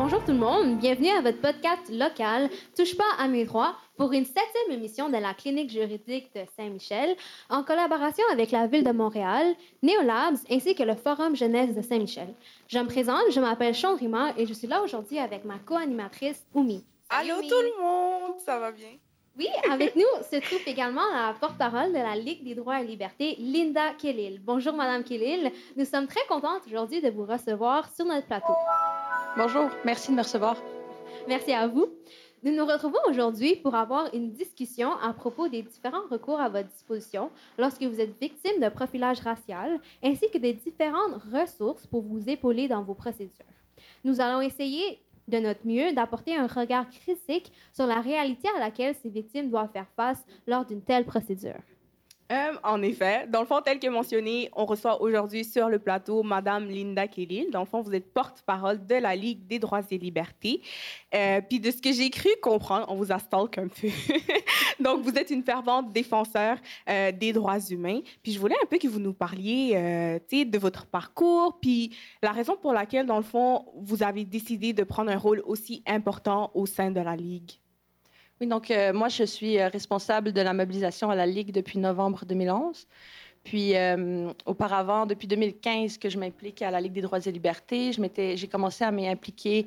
[0.00, 4.12] Bonjour tout le monde, bienvenue à votre podcast local Touche pas à mes droits pour
[4.12, 7.16] une septième émission de la clinique juridique de Saint-Michel
[7.50, 12.32] en collaboration avec la ville de Montréal, Neolabs ainsi que le Forum jeunesse de Saint-Michel.
[12.68, 16.46] Je me présente, je m'appelle Sean Rima et je suis là aujourd'hui avec ma co-animatrice
[16.54, 16.84] Oumi.
[17.10, 18.92] Allô tout le monde, ça va bien?
[19.38, 23.36] Oui, avec nous se trouve également la porte-parole de la Ligue des droits et libertés,
[23.38, 24.40] Linda Kellil.
[24.44, 28.52] Bonjour Madame Kellil, nous sommes très contentes aujourd'hui de vous recevoir sur notre plateau.
[29.36, 30.56] Bonjour, merci de me recevoir.
[31.28, 31.86] Merci à vous.
[32.42, 36.68] Nous nous retrouvons aujourd'hui pour avoir une discussion à propos des différents recours à votre
[36.70, 42.28] disposition lorsque vous êtes victime de profilage racial, ainsi que des différentes ressources pour vous
[42.28, 43.44] épauler dans vos procédures.
[44.02, 44.98] Nous allons essayer
[45.28, 49.72] de notre mieux d'apporter un regard critique sur la réalité à laquelle ces victimes doivent
[49.72, 51.60] faire face lors d'une telle procédure.
[52.30, 56.22] Euh, en effet, dans le fond, tel que mentionné, on reçoit aujourd'hui sur le plateau
[56.22, 57.50] Madame Linda Kellil.
[57.50, 60.60] Dans le fond, vous êtes porte-parole de la Ligue des droits et libertés.
[61.14, 63.88] Euh, puis de ce que j'ai cru comprendre, on vous a stalk un peu.
[64.80, 66.58] Donc, vous êtes une fervente défenseur
[66.90, 68.00] euh, des droits humains.
[68.22, 69.74] Puis je voulais un peu que vous nous parliez
[70.30, 74.84] de votre parcours, puis la raison pour laquelle, dans le fond, vous avez décidé de
[74.84, 77.52] prendre un rôle aussi important au sein de la Ligue.
[78.40, 81.78] Oui, donc euh, moi, je suis euh, responsable de la mobilisation à la Ligue depuis
[81.78, 82.86] novembre 2011.
[83.42, 87.92] Puis euh, auparavant, depuis 2015 que je m'implique à la Ligue des droits et libertés,
[87.92, 89.66] j'ai commencé à m'impliquer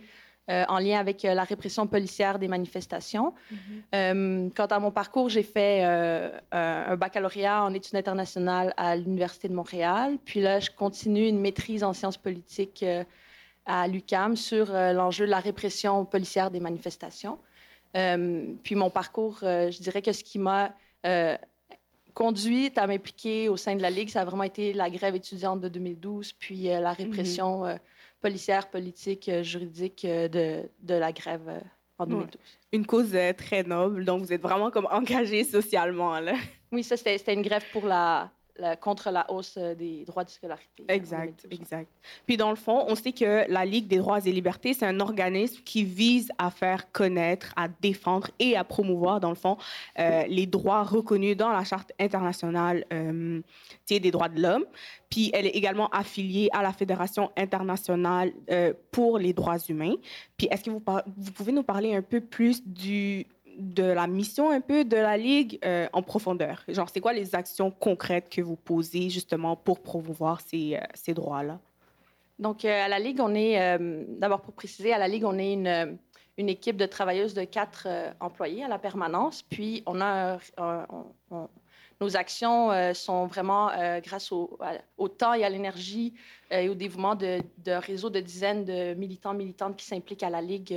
[0.50, 3.34] euh, en lien avec la répression policière des manifestations.
[3.52, 4.54] Mm-hmm.
[4.54, 10.18] quant à mon parcours, j'ai fait un baccalauréat en études internationales à l'Université de Montréal.
[10.26, 12.86] Puis là, je continue une maîtrise en sciences politiques
[13.66, 17.40] à l'UCAM sur l'enjeu de la répression policière des manifestations.
[17.96, 20.74] Euh, puis mon parcours, euh, je dirais que ce qui m'a
[21.06, 21.38] euh,
[22.14, 25.62] conduite à m'impliquer au sein de la Ligue, ça a vraiment été la grève étudiante
[25.62, 27.64] de 2012, puis la répression
[28.22, 31.62] policière, politique, juridique de, de, la grève
[31.98, 32.38] en 2012.
[32.74, 36.20] Une cause très noble, donc vous êtes vraiment comme engagé socialement.
[36.20, 36.34] Là.
[36.72, 38.30] Oui, ça, c'était une grève pour la,
[38.80, 40.84] contre la hausse des droits de scolarité.
[40.88, 41.90] Exact, exact.
[42.26, 45.00] Puis dans le fond, on sait que la Ligue des droits et libertés, c'est un
[45.00, 49.58] organisme qui vise à faire connaître, à défendre et à promouvoir, dans le fond,
[50.00, 53.42] euh, les droits reconnus dans la Charte internationale euh,
[53.90, 54.66] des droits de l'homme.
[55.10, 59.96] Puis elle est également affiliée à la Fédération internationale euh, pour les droits humains.
[60.38, 60.84] Puis est-ce que vous,
[61.18, 63.28] vous pouvez nous parler un peu plus du
[63.62, 66.64] de la mission un peu de la Ligue euh, en profondeur.
[66.68, 71.14] Genre, c'est quoi les actions concrètes que vous posez justement pour promouvoir ces, euh, ces
[71.14, 71.60] droits-là?
[72.40, 73.78] Donc, euh, à la Ligue, on est,
[74.18, 75.98] d'abord pour préciser, à la Ligue, on est une,
[76.38, 77.88] une équipe de travailleuses de quatre
[78.20, 79.44] employés à la permanence.
[79.44, 81.48] Puis, on a un,
[82.02, 84.58] nos actions euh, sont vraiment euh, grâce au,
[84.98, 86.14] au, temps et à l'énergie
[86.52, 90.32] euh, et au dévouement de, de réseaux de dizaines de militants, militantes qui s'impliquent à
[90.32, 90.76] la Ligue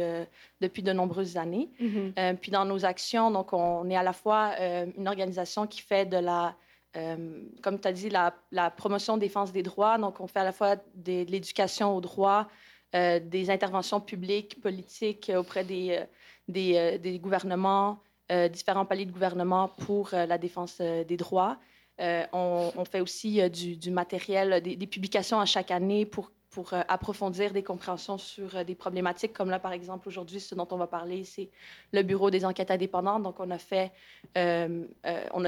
[0.61, 1.71] depuis de nombreuses années.
[1.81, 2.37] Mm-hmm.
[2.37, 4.53] puis dans nos actions, donc on est à la fois
[4.97, 6.55] une organisation qui fait de la
[7.63, 9.99] comme tu as dit, la, la, promotion défense des droits.
[9.99, 12.47] Donc, on fait à la fois de, de l'éducation aux droits,
[12.93, 16.05] des interventions publiques, politiques auprès des,
[16.47, 17.99] des, des gouvernements,
[18.49, 21.59] différents paliers de gouvernement pour euh, la défense euh, des droits.
[22.33, 26.31] On, fait aussi du, matériel, des, publications à chaque année pour,
[26.89, 30.89] approfondir des compréhensions sur des problématiques, comme là, par exemple, aujourd'hui, ce dont on va
[30.89, 31.51] parler, c'est
[31.93, 33.23] le Bureau des enquêtes indépendantes.
[33.23, 33.59] Donc, on a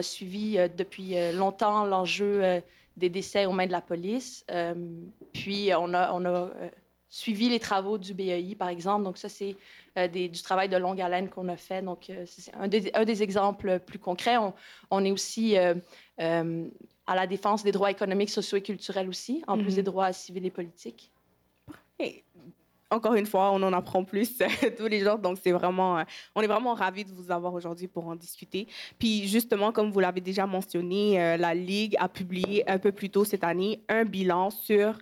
[0.02, 2.62] suivi depuis longtemps l'enjeu
[2.96, 4.44] des décès aux mains de la police.
[5.32, 6.50] puis, on a
[7.08, 9.04] suivi les travaux du BEI, par exemple.
[9.04, 9.56] Donc, ça, c'est
[9.98, 11.82] euh, du travail de longue haleine qu'on a fait.
[11.82, 14.36] Donc, euh, c'est un des, un des, exemples plus concrets.
[14.36, 14.52] On,
[14.90, 15.74] on est aussi euh,
[16.18, 19.74] à la défense des droits économiques, sociaux et culturels aussi, en plus mm-hmm.
[19.76, 21.10] des droits civils et politiques.
[21.98, 22.24] Et
[22.90, 24.38] encore une fois, on en apprend plus
[24.78, 25.18] tous les jours.
[25.18, 26.02] Donc, c'est vraiment,
[26.34, 28.68] on est vraiment ravis de vous avoir aujourd'hui pour en discuter.
[28.98, 33.24] Puis, justement, comme vous l'avez déjà mentionné, la Ligue a publié un peu plus tôt
[33.24, 34.98] cette année un bilan sur,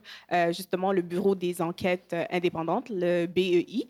[0.49, 3.89] justement, le Bureau des enquêtes indépendantes, le BEI.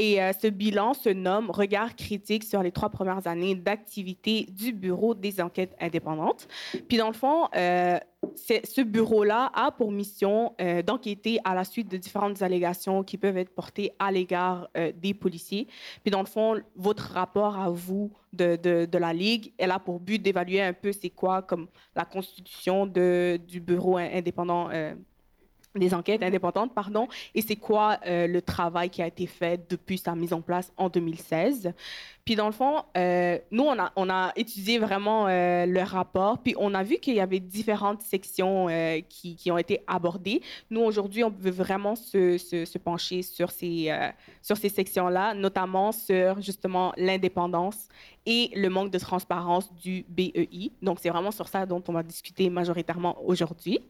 [0.00, 4.72] Et euh, ce bilan se nomme Regard critique sur les trois premières années d'activité du
[4.72, 6.48] Bureau des enquêtes indépendantes.
[6.88, 7.98] Puis dans le fond, euh,
[8.34, 13.36] ce bureau-là a pour mission euh, d'enquêter à la suite de différentes allégations qui peuvent
[13.36, 15.68] être portées à l'égard des policiers.
[16.02, 20.00] Puis dans le fond, votre rapport à vous de, de, la Ligue, elle a pour
[20.00, 24.70] but d'évaluer un peu c'est quoi comme la constitution du bureau in- indépendant.
[24.70, 24.94] euh,
[25.74, 29.98] des enquêtes indépendantes, pardon, et c'est quoi euh, le travail qui a été fait depuis
[29.98, 31.72] sa mise en place en 2016.
[32.30, 33.64] Puis dans le fond, euh, nous,
[33.96, 38.02] on a, étudié vraiment euh, le rapport, puis on a vu qu'il y avait différentes
[38.02, 40.40] sections euh, qui, ont été abordées.
[40.70, 43.90] Nous, aujourd'hui, on veut vraiment se, pencher sur ces
[44.42, 47.88] sections-là, notamment sur justement l'indépendance
[48.26, 50.70] et le manque de transparence du BEI.
[50.82, 53.80] Donc, c'est vraiment sur ça dont on va discuter majoritairement aujourd'hui.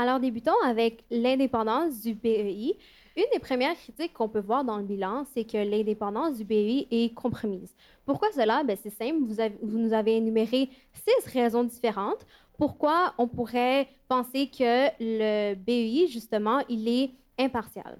[0.00, 2.74] Alors, débutons avec l'indépendance du BEI.
[3.18, 6.86] Une des premières critiques qu'on peut voir dans le bilan, c'est que l'indépendance du BEI
[6.90, 7.74] est compromise.
[8.06, 8.62] Pourquoi cela?
[8.64, 12.24] Ben, c'est simple, vous, avez- vous nous avez énuméré six raisons différentes.
[12.56, 17.98] Pourquoi on pourrait penser que le BEI, justement, il est impartial?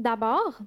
[0.00, 0.58] D'abord,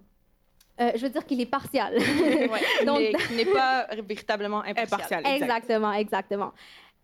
[0.80, 1.96] euh, je veux dire qu'il est partial.
[1.98, 4.86] Ouais, Donc- mais qui n'est pas véritablement impartial.
[4.94, 5.20] Impartial.
[5.26, 5.42] exact.
[5.44, 6.52] Exactement, exactement.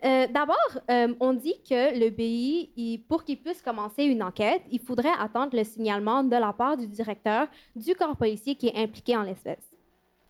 [0.04, 0.56] Euh, D'abord,
[0.92, 5.56] euh, on dit que le BI, pour qu'il puisse commencer une enquête, il faudrait attendre
[5.56, 9.72] le signalement de la part du directeur du corps policier qui est impliqué en l'espèce.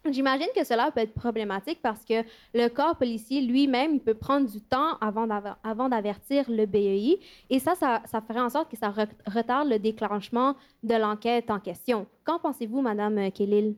[0.07, 2.21] J'imagine que cela peut être problématique parce que
[2.53, 7.19] le corps policier lui-même, il peut prendre du temps avant d'aver- avant d'avertir le BEI
[7.49, 11.59] et ça, ça, ferait en sorte que ça re- retarde le déclenchement de l'enquête en
[11.59, 12.05] question.
[12.23, 13.75] Qu'en pensez-vous, Madame Kellil?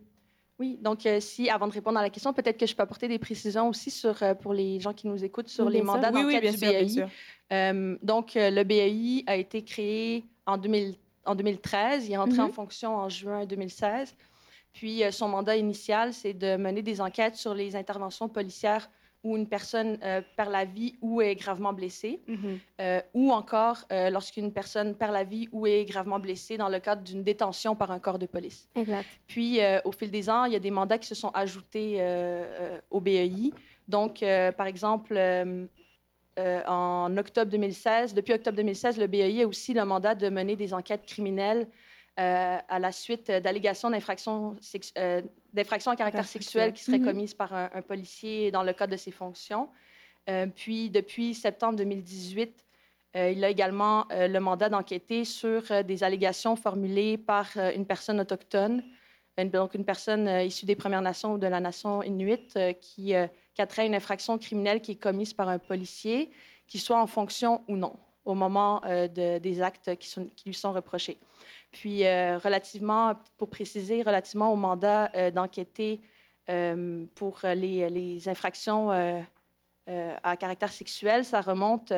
[0.59, 3.07] Oui, donc euh, si, avant de répondre à la question, peut-être que je peux apporter
[3.07, 6.12] des précisions aussi sur, euh, pour les gens qui nous écoutent sur Oui, les mandats
[6.12, 6.89] Oui, d'enquête du sûr, bien BAI.
[6.89, 7.09] sûr.
[7.54, 10.95] Euh, donc, le BAI a été créé en, 2000
[11.25, 12.07] en 2013.
[12.07, 12.45] Il est entré Mhm.
[12.45, 14.15] en fonction en juin 2016.
[14.74, 18.89] Puis, son mandat initial, c'est de mener des enquêtes sur les interventions policières
[19.27, 22.59] où une personne euh, perd la vie ou est gravement blessée, Mhm.
[22.81, 26.79] euh, ou encore euh, lorsqu'une personne perd la vie ou est gravement blessée dans le
[26.79, 28.69] cadre d'une détention par un corps de police.
[28.75, 29.06] Exact.
[29.27, 32.01] Puis, au fil des ans, il y a des mandats qui se sont ajoutés
[32.89, 33.51] au BEI.
[33.88, 34.24] Donc,
[34.57, 35.18] par exemple,
[36.38, 40.74] en octobre 2016, depuis octobre 2016, le BEI a aussi le mandat de mener des
[40.74, 41.68] enquêtes criminelles
[42.19, 44.56] euh, à la suite d'allégations d'infractions
[44.98, 45.22] euh,
[45.56, 47.06] à caractère sexuel qui seraient Mhm.
[47.06, 49.69] commises par un, un policier dans le cadre de ses fonctions.
[50.30, 52.66] Euh, puis, depuis septembre 2018,
[53.16, 58.84] euh, il a également le mandat d'enquêter sur des allégations formulées par une personne autochtone,
[59.38, 63.13] une- donc une personne issue des Premières Nations ou de la nation inuit, euh, qui,
[63.54, 66.30] qui a trait à une infraction criminelle qui est commise par un policier,
[66.68, 67.94] qu'il soit en fonction ou non,
[68.25, 71.18] au moment de- des actes qui, sont- qui lui sont reprochés.
[71.72, 76.02] Puis, euh, relativement, pour préciser, relativement au mandat euh, d'enquêter
[76.50, 78.90] euh, pour les, les infractions
[80.24, 81.94] à caractère sexuel, ça remonte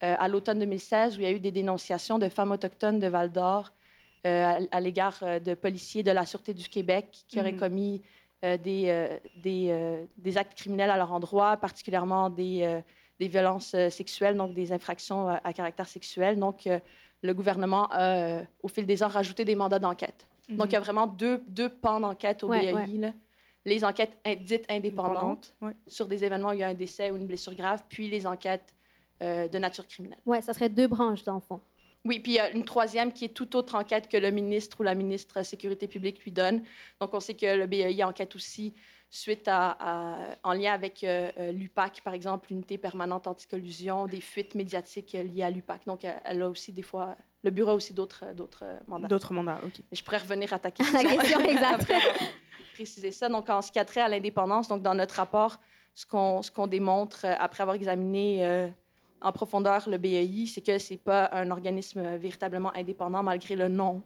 [0.00, 3.30] à l'automne 2016 où il y a eu des dénonciations de femmes autochtones de Val
[3.32, 3.72] d'Or
[4.26, 7.58] euh, à, à l'égard de policiers de la Sûreté du Québec qui auraient Mhm.
[7.58, 8.02] commis
[8.44, 12.80] euh, des, euh, des, euh, des actes criminels à leur endroit, particulièrement des,
[13.18, 16.38] des violences sexuelles, donc des infractions à, à caractère sexuel.
[16.38, 16.68] Donc,
[17.22, 18.00] le gouvernement a,
[18.38, 20.26] euh, au fil des ans, rajouté des mandats d'enquête.
[20.48, 22.86] Donc, il y a vraiment deux, deux pans d'enquête au Ouais, BAI.
[22.98, 23.12] ouais.
[23.66, 25.72] Les enquêtes dites indépendantes Ouais.
[25.86, 28.26] sur des événements où il y a un décès ou une blessure grave, puis les
[28.26, 28.74] enquêtes
[29.22, 30.18] euh, de nature criminelle.
[30.24, 31.60] Ouais, ça serait deux branches dans le fond.
[32.04, 34.80] Oui, puis il y a une troisième qui est toute autre enquête que le ministre
[34.80, 36.62] ou la ministre Sécurité publique lui donne.
[37.00, 38.72] Donc, on sait que le BAI enquête aussi
[39.10, 44.20] suite à, à- en lien avec euh, euh, l'UPAC, par exemple, l'unité permanente anticollusion, des
[44.20, 45.86] fuites médiatiques euh, liées à l'UPAC.
[45.86, 49.08] Donc, elle a aussi des fois, le bureau a aussi d'autres d'autres mandats.
[49.08, 49.74] D'autres mandats, OK.
[49.90, 51.02] Mais je pourrais revenir à ta question.
[51.02, 51.90] La question exacte.
[52.74, 53.28] Précisé ça.
[53.28, 55.58] Donc, en ce qui a trait à l'indépendance, donc dans notre rapport,
[55.94, 58.68] ce qu'on ce qu'on démontre après avoir examiné euh,
[59.20, 64.02] en profondeur le BEI, c'est que c'est pas un organisme véritablement indépendant malgré le nom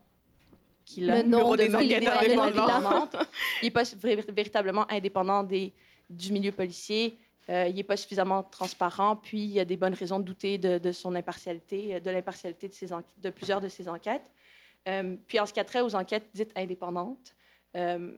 [0.85, 1.23] qu'il a.
[1.23, 3.17] Le nom Bureau de des enquêtes indépendantes.
[3.62, 5.73] Il n'est pas vé- véritablement indépendant des,
[6.11, 7.19] du milieu policier.
[7.51, 9.17] Euh, il n'est pas suffisamment transparent.
[9.17, 12.11] Puis, il y a des bonnes raisons de douter de, de son impartialité, euh, de
[12.11, 14.31] l'impartialité de, ses enquê- de plusieurs de ses enquêtes.
[14.89, 17.35] Euh, puis, en ce qui a trait aux enquêtes dites indépendantes,
[17.77, 18.12] euh,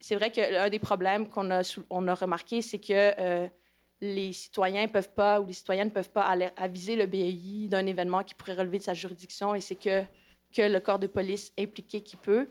[0.00, 3.48] c'est vrai que l'un des problèmes qu'on a, on a remarqué, c'est que
[4.00, 7.86] les citoyens peuvent pas ou les citoyennes ne peuvent pas aller aviser le BAI d'un
[7.86, 10.02] événement qui pourrait relever de sa juridiction et c'est que,
[10.52, 12.48] que le corps de police impliqué qui peut.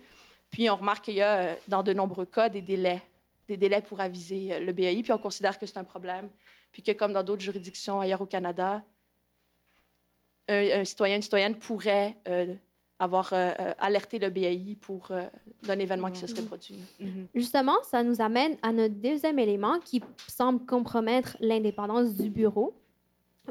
[0.50, 3.02] Puis on remarque qu'il y a euh, dans de nombreux cas des délais,
[3.48, 6.30] des délais pour aviser euh, le BAI, puis on considère que c'est un problème.
[6.72, 8.84] Puis que comme dans d'autres juridictions ailleurs au Canada,
[10.48, 12.54] un, citoyen, une citoyenne pourrait euh,
[13.02, 13.34] avoir
[13.80, 15.26] alerté le BAI pour euh,
[15.64, 16.78] d'un événement qui se serait produit.
[17.00, 17.28] Mhm.
[17.34, 22.76] Justement, ça nous amène à notre deuxième élément qui semble compromettre l'indépendance du bureau.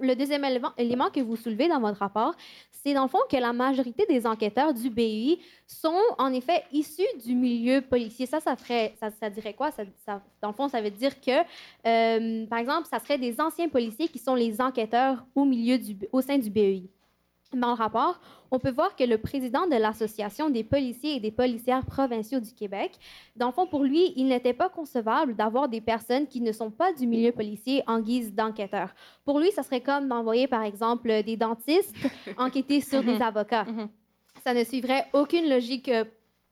[0.00, 2.35] Le deuxième élément, que vous soulevez dans votre rapport,
[2.70, 7.06] c'est dans le fond que la majorité des enquêteurs du BI sont en effet issus
[7.25, 8.26] du milieu policier.
[8.26, 9.70] Ça, ça, ferait, ça, dirait quoi?
[10.40, 11.40] Dans le fond, ça veut dire que,
[11.87, 15.97] euh, par exemple, ça serait des anciens policiers qui sont les enquêteurs au, milieu du,
[16.12, 16.88] au sein du BEI.
[17.52, 18.21] Dans le rapport,
[18.52, 22.52] on peut voir que le président de l'Association des policiers et des policières provinciaux du
[22.52, 22.92] Québec,
[23.35, 26.71] dans le fond, pour lui, il n'était pas concevable d'avoir des personnes qui ne sont
[26.71, 28.95] pas du milieu policier en guise d'enquêteurs.
[29.25, 31.97] Pour lui, ça serait comme d'envoyer, par exemple, des dentistes
[32.38, 33.64] enquêter sur des avocats.
[33.64, 33.88] Mhm.
[34.45, 36.04] Ça ne suivrait aucune logique, euh,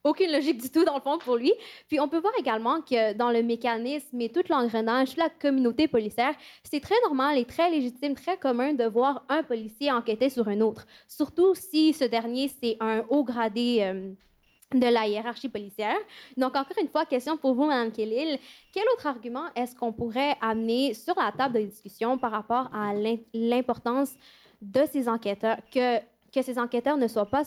[0.04, 1.52] aucune logique du tout, dans le fond, pour lui.
[1.88, 6.34] Puis on peut voir également que dans le mécanisme et tout l'engrenage, la communauté policière,
[6.62, 10.60] c'est très normal et très légitime, très commun de voir un policier enquêter sur un
[10.60, 10.86] autre.
[11.06, 14.10] Surtout si ce dernier, c'est un haut gradé euh,
[14.72, 15.96] de la hiérarchie policière.
[16.36, 18.38] Donc, encore une fois, question pour vous, Mme Kellil.
[18.72, 22.94] Quel autre argument est-ce qu'on pourrait amener sur la table de discussion par rapport à
[22.94, 24.12] l'im- l'importance
[24.60, 27.44] de ces enquêteurs, que, que ces enquêteurs ne soient pas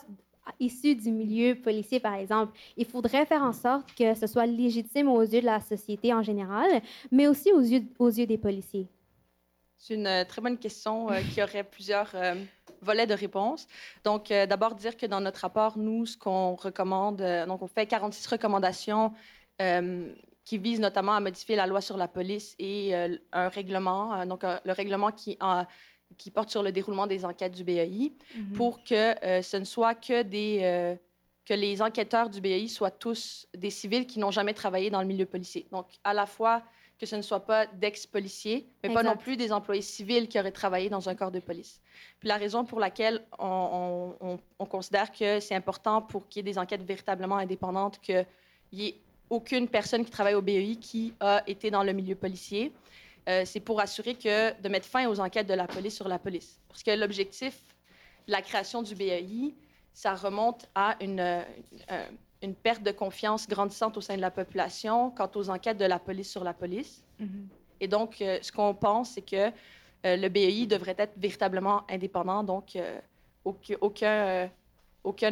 [0.59, 2.57] issus du milieu policier, par exemple.
[2.77, 6.23] Il faudrait faire en sorte que ce soit légitime aux yeux de la société en
[6.23, 6.81] général,
[7.11, 8.87] mais aussi aux yeux, des policiers.
[9.77, 12.35] C'est une euh, très bonne question euh, qui aurait plusieurs euh,
[12.81, 13.67] volets de réponse.
[14.03, 18.27] Donc, d'abord, dire que dans notre rapport, nous, ce qu'on recommande, donc on fait 46
[18.27, 19.13] recommandations
[20.43, 22.95] qui visent notamment à modifier la loi sur la police et
[23.31, 25.37] un règlement, donc le règlement qui,
[26.17, 28.53] qui porte sur le déroulement des enquêtes du BAI, Mhm.
[28.53, 30.95] pour que euh, ce ne soit que des euh,
[31.45, 35.07] que les enquêteurs du BAI soient tous des civils qui n'ont jamais travaillé dans le
[35.07, 35.65] milieu policier.
[35.71, 36.61] Donc, à la fois
[36.99, 40.51] que ce ne soit pas d'ex-policiers, mais pas non plus des employés civils qui auraient
[40.51, 41.81] travaillé dans un corps de police.
[42.19, 46.39] Puis la raison pour laquelle on, on- on- on considère que c'est important pour qu'il
[46.45, 48.25] y ait des enquêtes véritablement indépendantes, qu'il
[48.73, 48.95] n'y ait
[49.31, 52.71] aucune personne qui travaille au BEI qui a été dans le milieu policier,
[53.31, 56.19] euh, c'est pour assurer que de mettre fin aux enquêtes de la police sur la
[56.19, 56.59] police.
[56.67, 57.57] Parce que l'objectif
[58.27, 59.53] de la création du BEI,
[59.93, 61.43] ça remonte à une, euh,
[62.41, 65.99] une perte de confiance grandissante au sein de la population quant aux enquêtes de la
[65.99, 67.03] police sur la police.
[67.19, 67.47] Mhm.
[67.79, 69.51] Et donc, euh, ce qu'on pense, c'est que
[70.03, 72.75] le BEI devrait être véritablement indépendant, donc
[73.45, 74.49] aucun,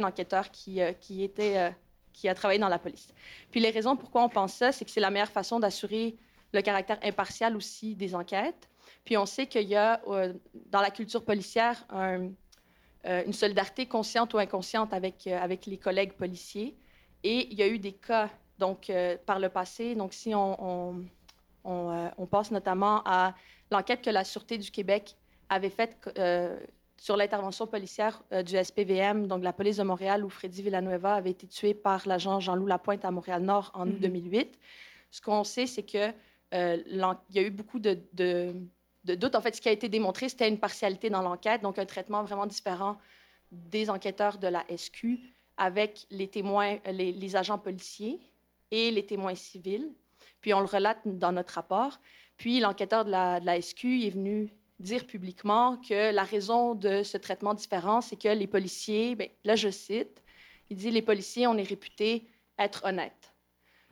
[0.04, 1.74] enquêteur qui, qui, était,
[2.14, 3.12] qui a travaillé dans la police.
[3.50, 6.16] Puis les raisons pourquoi on pense ça, c'est que c'est la meilleure façon d'assurer
[6.52, 8.70] le caractère impartial aussi des enquêtes.
[9.06, 10.34] Puis on sait qu'il y a euh,
[10.68, 12.30] dans la culture policière un-
[13.06, 16.76] euh, une solidarité consciente ou inconsciente avec, euh, avec les collègues policiers.
[17.24, 18.92] Et il y a eu des cas, donc,
[19.26, 19.96] par le passé.
[19.96, 21.06] Donc, si on, on,
[21.64, 23.34] on, on passe notamment à
[23.72, 25.16] l'enquête que la Sûreté du Québec
[25.50, 25.98] avait faite
[26.98, 31.48] sur l'intervention policière du SPVM, donc la police de Montréal, où Freddy Villanueva avait été
[31.48, 34.00] tué par l'agent Jean-Loup Lapointe à Montréal-Nord en août Mhm.
[34.00, 34.60] 2008.
[35.12, 36.12] Ce qu'on sait, c'est que
[36.52, 38.00] il y a eu beaucoup de,
[39.04, 39.36] doutes.
[39.36, 42.24] En fait, ce qui a été démontré, c'était une partialité dans l'enquête, donc un traitement
[42.24, 42.98] vraiment différent
[43.52, 45.20] des enquêteurs de la SQ
[45.58, 48.20] avec les témoins, euh, les, agents policiers
[48.72, 49.92] et les témoins civils.
[50.42, 52.00] Puis on le relate dans notre rapport.
[52.38, 57.54] Puis l'enquêteur de la, SQ est venu dire publiquement que la raison de ce traitement
[57.54, 60.24] différent, c'est que les policiers, ben, là je cite,
[60.70, 63.34] il dit les policiers, on est réputés être honnêtes.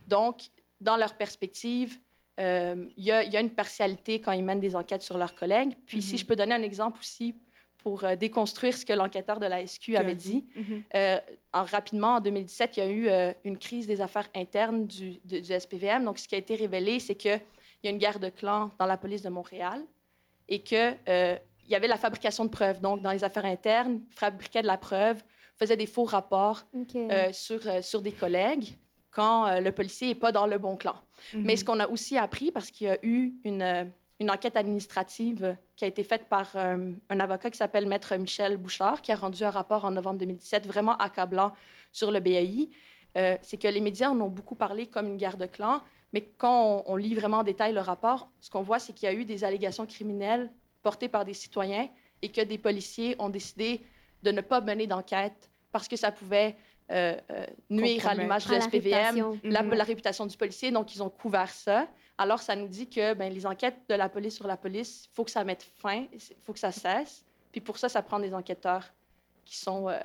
[0.07, 0.43] Donc,
[0.79, 1.99] dans leur perspective,
[2.39, 5.17] euh, il y, a- il y a une partialité quand ils mènent des enquêtes sur
[5.17, 5.74] leurs collègues.
[5.86, 6.20] Puis si Mhm.
[6.20, 7.36] je peux donner un exemple aussi
[7.79, 10.84] pour euh, déconstruire ce que l'enquêteur de la SQ avait dit, Mhm.
[10.96, 11.20] euh,
[11.53, 15.39] en, rapidement, en 2017, il y a eu une crise des affaires internes du, de-
[15.39, 16.03] du SPVM.
[16.06, 17.39] Donc, ce qui a été révélé, c'est qu'il
[17.84, 19.82] y a une guerre de clans dans la police de Montréal
[20.50, 20.98] et qu'il
[21.70, 22.82] y avait la fabrication de preuves.
[22.82, 25.24] Donc, dans les affaires internes, fabriquait de la preuve,
[25.58, 26.63] faisait des faux rapports
[27.32, 28.75] sur des collègues
[29.17, 30.95] quand euh, le policier n'est pas dans le bon clan.
[31.33, 31.57] Mais Mhm.
[31.57, 33.83] ce qu'on a aussi appris, parce qu'il y a eu une, euh,
[34.19, 38.57] une enquête administrative qui a été faite par euh, un avocat qui s'appelle Maître Michel
[38.57, 41.51] Bouchard, qui a rendu un rapport en novembre 2017 vraiment accablant
[41.91, 42.69] sur le BAI,
[43.17, 45.81] euh, c'est que les médias en ont beaucoup parlé comme une guerre de clans,
[46.13, 49.09] mais quand on, on lit vraiment en détail le rapport, ce qu'on voit, c'est qu'il
[49.09, 50.51] y a eu des allégations criminelles
[50.83, 51.89] portées par des citoyens
[52.21, 53.81] et que des policiers ont décidé
[54.21, 56.55] de ne pas mener d'enquête parce que ça pouvait
[56.89, 59.39] euh, euh, nuire à l'image de la l'SPVM, réputation.
[59.44, 60.72] la, la réputation du policier.
[60.72, 61.88] Donc, ils ont couvert ça.
[62.17, 65.15] Alors, ça nous dit que ben, les enquêtes de la police sur la police, il
[65.15, 67.24] faut que ça mette fin, il faut que ça cesse.
[67.51, 68.84] Puis pour ça, ça prend des enquêteurs
[69.46, 70.00] qui sont, euh,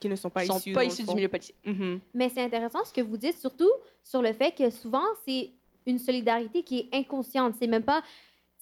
[0.00, 1.54] qui ne sont pas sont issus, pas du milieu policier.
[1.64, 2.00] Mhm.
[2.14, 3.70] Mais c'est intéressant ce que vous dites, surtout
[4.02, 5.50] sur le fait que souvent, c'est
[5.86, 7.54] une solidarité qui est inconsciente.
[7.58, 8.02] C'est même pas.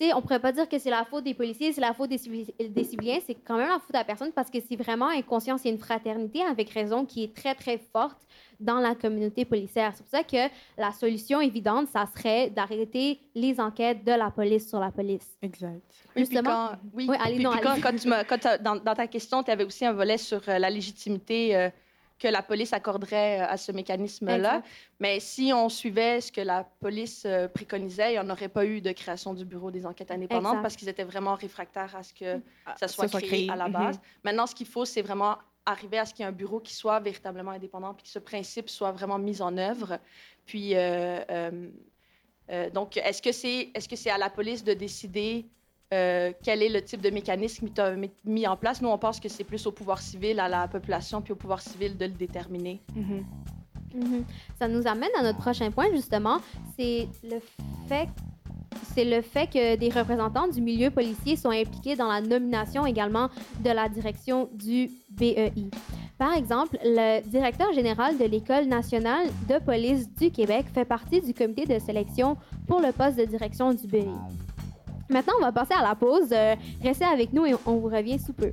[0.04, 2.19] Sais, on pourrait pas dire que c'est la faute des policiers, c'est la faute des,
[2.19, 5.09] civili- des civiliens, c'est quand même la faute de la personne parce que c'est vraiment
[5.09, 8.19] inconscient, c'est une fraternité avec raison qui est très, très forte
[8.59, 9.92] dans la communauté policière.
[9.95, 14.69] C'est pour ça que la solution évidente, ça serait d'arrêter les enquêtes de la police
[14.69, 15.26] sur la police.
[15.42, 15.71] Exact.
[15.71, 15.80] Oui,
[16.14, 16.50] puis Justement.
[16.50, 17.80] quand, oui, Oui, allez, puis- non, puis quand, allez.
[17.83, 20.40] quand tu m'as- quand t'as- dans, dans ta question, tu avais aussi un volet sur
[20.49, 21.71] euh, la légitimité euh,
[22.20, 24.62] que la police accorderait euh, à ce mécanisme-là.
[25.00, 28.64] Mais si on suivait ce que la police euh, préconisait, il n'y en aurait pas
[28.66, 30.62] eu de création du bureau des enquêtes indépendantes Exact.
[30.62, 33.72] parce qu'ils étaient vraiment réfractaires à ce que Ah, ça soit, créé, à la Mhm.
[33.72, 34.00] base.
[34.22, 36.74] Maintenant, ce qu'il faut, c'est vraiment arriver à ce qu'il y ait un bureau qui
[36.74, 39.98] soit véritablement indépendant, puis que ce principe soit vraiment mis en œuvre.
[40.44, 41.70] Puis, euh, euh,
[42.50, 45.46] euh, donc, est-ce que c'est est -ce que c'est à la police de décider
[45.92, 48.80] euh, quel est le type de mécanisme qui est mis- mis en place?
[48.80, 51.61] Nous, on pense que c'est plus au pouvoir civil, à la population, puis au pouvoir
[51.61, 52.80] civil de le déterminer.
[52.94, 53.25] Mhm.
[53.94, 54.25] Mhm.
[54.59, 56.38] Ça nous amène à notre prochain point, justement.
[56.76, 57.40] C'est le
[57.88, 58.09] fait
[58.94, 63.28] c'est le fait que des représentants du milieu policier sont impliqués dans la nomination également
[63.64, 65.52] de la direction du BEI.
[66.18, 71.35] Par exemple, le directeur général de l'École nationale de police du Québec fait partie du
[71.35, 74.06] comité de sélection pour le poste de direction du BEI.
[75.11, 76.29] Maintenant, on va passer à la pause.
[76.33, 78.52] Euh, restez avec nous et on vous revient sous peu.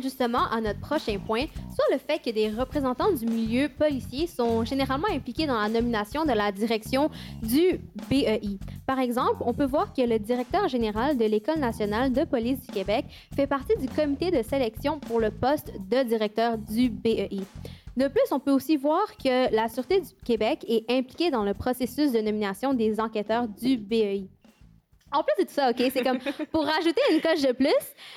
[0.00, 4.64] Justement à notre prochain point, soit le fait que des représentants du milieu policier sont
[4.64, 7.10] généralement impliqués dans la nomination de la direction
[7.42, 8.58] du BEI.
[8.86, 12.72] Par exemple, on peut voir que le directeur général de l'École nationale de police du
[12.72, 17.40] Québec fait partie du comité de sélection pour le poste de directeur du BEI.
[17.96, 21.52] De plus, on peut aussi voir que la Sûreté du Québec est impliquée dans le
[21.52, 24.28] processus de nomination des enquêteurs du BEI.
[25.10, 26.18] En plus de tout ça, OK, c'est comme
[26.52, 27.68] pour rajouter une coche de plus,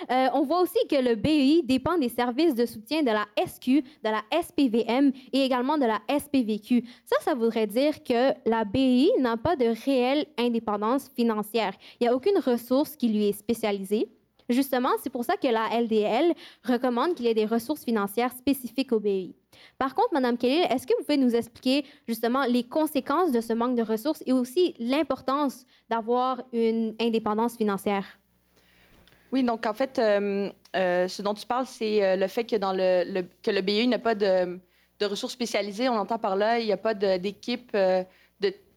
[0.10, 3.84] euh, on voit aussi que le BEI dépend des services de soutien de la SQ,
[4.04, 6.84] de la SPVM et également de la SPVQ.
[7.06, 11.74] Ça, ça voudrait dire que la BEI n'a pas de réelle indépendance financière.
[12.00, 14.10] Il n'y a aucune ressource qui lui est spécialisée.
[14.50, 16.34] Justement, c'est pour ça que la LDL
[16.66, 19.34] recommande qu'il y ait des ressources financières spécifiques au BEI.
[19.78, 23.54] Par contre, Madame Kelly, est-ce que vous pouvez nous expliquer justement les conséquences de ce
[23.54, 28.06] manque de ressources et aussi l'importance d'avoir une indépendance financière?
[29.32, 32.58] Oui, donc en fait, euh, euh, ce dont tu parles, c'est euh, le fait que
[32.58, 34.60] dans le, le- que le BEI n'a pas de,
[35.00, 35.88] de ressources spécialisées.
[35.88, 38.04] On entend par là, il n'y a pas d'équipe euh,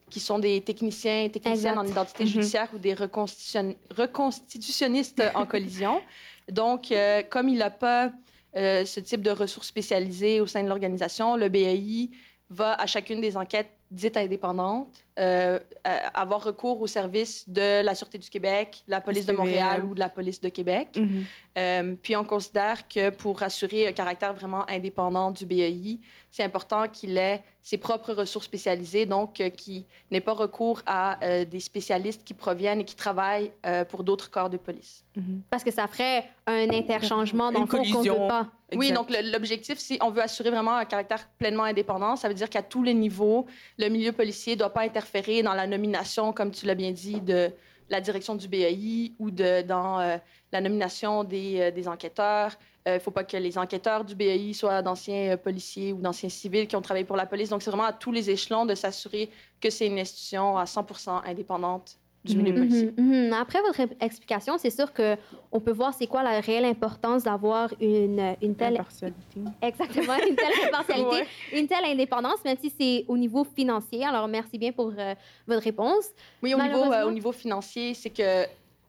[0.09, 1.77] qui sont des techniciens, techniciennes Exact.
[1.79, 2.29] en identité Mhm.
[2.29, 5.99] judiciaire ou des reconstitution- reconstitutionnistes en collision.
[6.49, 6.93] Donc,
[7.31, 8.11] comme il n'a pas
[8.55, 12.09] euh, ce type de ressources spécialisées au sein de l'organisation, le BEI
[12.49, 17.95] va à chacune des enquêtes dites indépendantes euh, euh, avoir recours aux services de la
[17.95, 19.31] Sûreté du Québec, la police de.
[19.31, 20.89] Montréal ou de la police de Québec.
[20.97, 21.23] Mhm.
[21.57, 25.99] Euh, puis on considère que pour assurer un caractère vraiment indépendant du BEI,
[26.35, 31.17] c'est important qu'il ait ses propres ressources spécialisées, donc euh, qu'il n'ait pas recours à
[31.23, 35.03] euh, des spécialistes qui proviennent et qui travaillent euh, pour d'autres corps de police.
[35.15, 35.41] Mhm.
[35.49, 38.47] Parce que ça ferait un interchangement dans Une le qu'on ne pas.
[38.75, 42.15] Oui, donc l'objectif, c'est on veut assurer vraiment un caractère pleinement indépendant.
[42.15, 43.45] Ça veut dire qu'à tous les niveaux,
[43.79, 45.04] le milieu policier ne doit pas interférer
[45.43, 47.51] dans la nomination, comme tu l'as bien dit, de
[47.89, 50.17] la direction du BEI ou de, dans euh,
[50.51, 52.57] la nomination des, euh, enquêteurs.
[52.87, 56.29] Il ne faut pas que les enquêteurs du BEI soient d'anciens euh, policiers ou d'anciens
[56.29, 57.49] civils qui ont travaillé pour la police.
[57.49, 61.21] Donc, c'est vraiment à tous les échelons de s'assurer que c'est une institution à 100%
[61.25, 61.97] indépendante
[62.33, 62.93] Mhm.
[62.97, 63.33] Mhm, mhm.
[63.33, 65.15] Après votre explication, c'est sûr que
[65.51, 69.41] on peut voir c'est quoi la réelle importance d'avoir une, une telle Impartialité.
[69.61, 71.27] exactement une telle impartialité, Ouais.
[71.59, 74.03] une telle indépendance, même si c'est au niveau financier.
[74.05, 75.13] Alors merci bien pour euh,
[75.47, 76.05] votre réponse.
[76.41, 78.45] Oui, au niveau, euh, au niveau financier, c'est que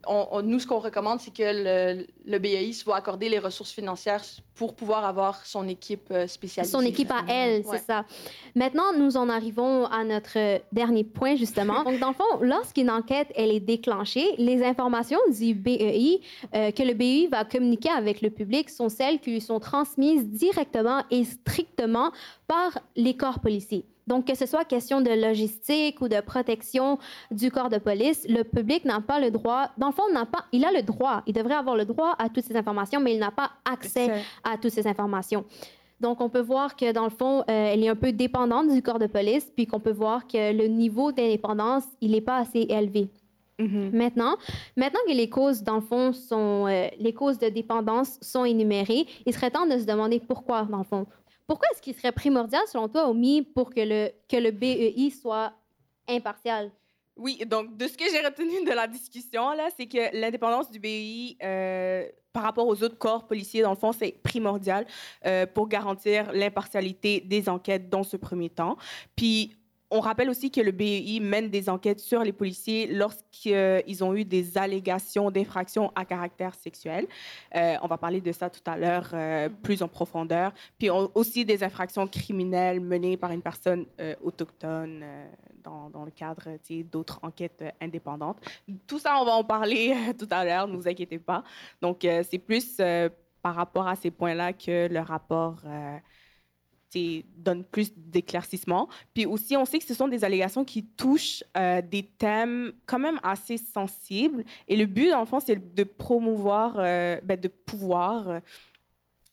[0.09, 3.39] on- on- nous, ce qu'on recommande, c'est que le, le BEI se voit accorder les
[3.39, 4.23] ressources financières
[4.55, 6.73] pour pouvoir avoir son équipe euh, spécialisée.
[6.73, 7.79] Son équipe à elle, Ouais.
[7.79, 8.05] c'est ça.
[8.55, 11.85] Maintenant, nous en arrivons à notre euh, dernier point, justement.
[11.85, 16.21] Donc, dans le fond, lorsqu'une enquête, elle est déclenchée, les informations du BEI
[16.55, 20.27] euh, que le BEI va communiquer avec le public sont celles qui lui sont transmises
[20.29, 22.11] directement et strictement
[22.49, 23.85] par les corps policiers.
[24.07, 26.99] Donc, que ce soit question de logistique ou de protection
[27.33, 30.45] du corps de police, le public n'a pas le droit, dans le fond, n'a pas,
[30.53, 33.19] il a le droit, il devrait avoir le droit à toutes ces informations, mais il
[33.19, 34.11] n'a pas accès
[34.45, 35.45] à toutes ces informations.
[36.01, 38.83] Donc, on peut voir que, dans le fond, euh, elle est un peu dépendante du
[38.83, 42.67] corps de police, puis qu'on peut voir que le niveau d'indépendance, il n'est pas assez
[42.69, 43.09] élevé.
[43.59, 43.91] Mhm.
[43.95, 44.37] Maintenant,
[44.77, 49.07] maintenant que les causes, dans le fond, sont, euh, les causes de dépendance sont énumérées,
[49.25, 51.07] il serait temps de se demander pourquoi, dans le fond.
[51.47, 55.53] pourquoi est-ce qu'il serait primordial, selon toi, Omi, pour que le, que le BEI soit
[56.09, 56.71] impartial?
[57.17, 60.79] Oui, donc de ce que j'ai retenu de la discussion, là, c'est que l'indépendance du
[60.79, 64.87] BEI euh, par rapport aux autres corps policiers, dans le fond, c'est primordial
[65.25, 68.77] euh, pour garantir l'impartialité des enquêtes dans ce premier temps.
[69.17, 69.57] Puis,
[69.91, 74.25] on rappelle aussi que le BEI mène des enquêtes sur les policiers lorsqu'ils ont eu
[74.25, 77.07] des allégations d'infractions à caractère sexuel.
[77.55, 80.53] Euh, on va parler de ça tout à l'heure euh, plus en profondeur.
[80.79, 85.05] Puis aussi des infractions criminelles menées par une personne euh, autochtone
[85.63, 86.59] dans, dans, le cadre
[86.91, 88.39] d'autres enquêtes indépendantes.
[88.87, 91.45] Tout ça, on va en parler tout à l'heure, ne vous inquiétez pas.
[91.81, 92.81] Donc, c'est plus
[93.43, 95.63] par rapport à ces points-là que le rapport
[97.37, 98.89] donne plus d'éclaircissements.
[99.15, 102.99] Puis aussi, on sait que ce sont des allégations qui touchent euh, des thèmes quand
[102.99, 104.45] même assez sensibles.
[104.69, 108.41] Et le but, dans le fond, c'est de promouvoir, euh, ben, de pouvoir euh,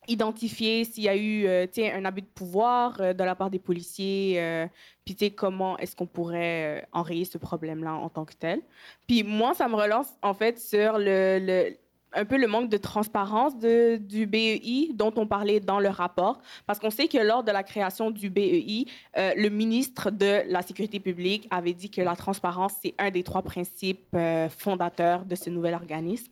[0.08, 4.68] identifier s'il y a eu un abus de pouvoir de la part des policiers,
[5.06, 8.62] puis comment est-ce qu'on pourrait enrayer ce problème-là en tant que tel.
[9.08, 11.78] Puis moi, ça me relance en fait sur le
[12.16, 16.80] un peu le manque de transparence du BEI dont on parlait dans le rapport, parce
[16.80, 18.86] qu'on sait que lors de la création du BEI,
[19.18, 23.24] euh, le ministre de la Sécurité publique avait dit que la transparence, c'est un des
[23.24, 26.32] trois principes euh, fondateurs de ce nouvel organisme.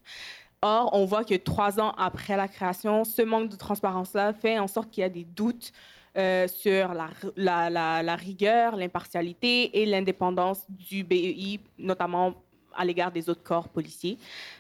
[0.62, 4.68] Or, on voit que trois ans après la création, ce manque de transparence-là fait en
[4.68, 5.72] sorte qu'il y a des doutes
[6.18, 6.94] euh, sur
[7.36, 7.70] la,
[8.04, 12.36] la rigueur, l'impartialité et l'indépendance du BEI, notamment
[12.76, 14.18] à l'égard des autres corps policiers.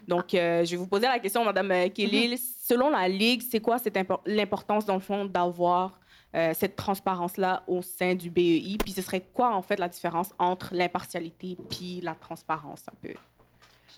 [0.07, 2.33] Donc, euh, je vais vous poser la question, Madame euh, Kelly.
[2.33, 2.41] Mm-hmm.
[2.67, 3.77] Selon la Ligue, c'est quoi
[4.25, 5.99] l'importance, dans le fond, d'avoir
[6.35, 8.77] euh, cette transparence-là au sein du BEI?
[8.79, 13.13] Puis ce serait quoi, en fait, la différence entre l'impartialité puis la transparence, un peu?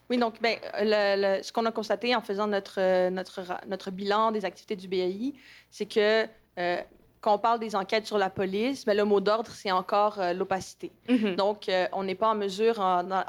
[0.10, 4.44] Oui, donc, ben, le, ce qu'on a constaté en faisant notre, notre, notre bilan des
[4.44, 5.34] activités du BEI,
[5.70, 6.28] c'est que
[7.22, 10.92] quand on parle des enquêtes sur la police, ben, le mot d'ordre, c'est encore l'opacité.
[11.08, 11.36] Mm-hmm.
[11.36, 13.24] Donc, on n'est pas en mesure, en,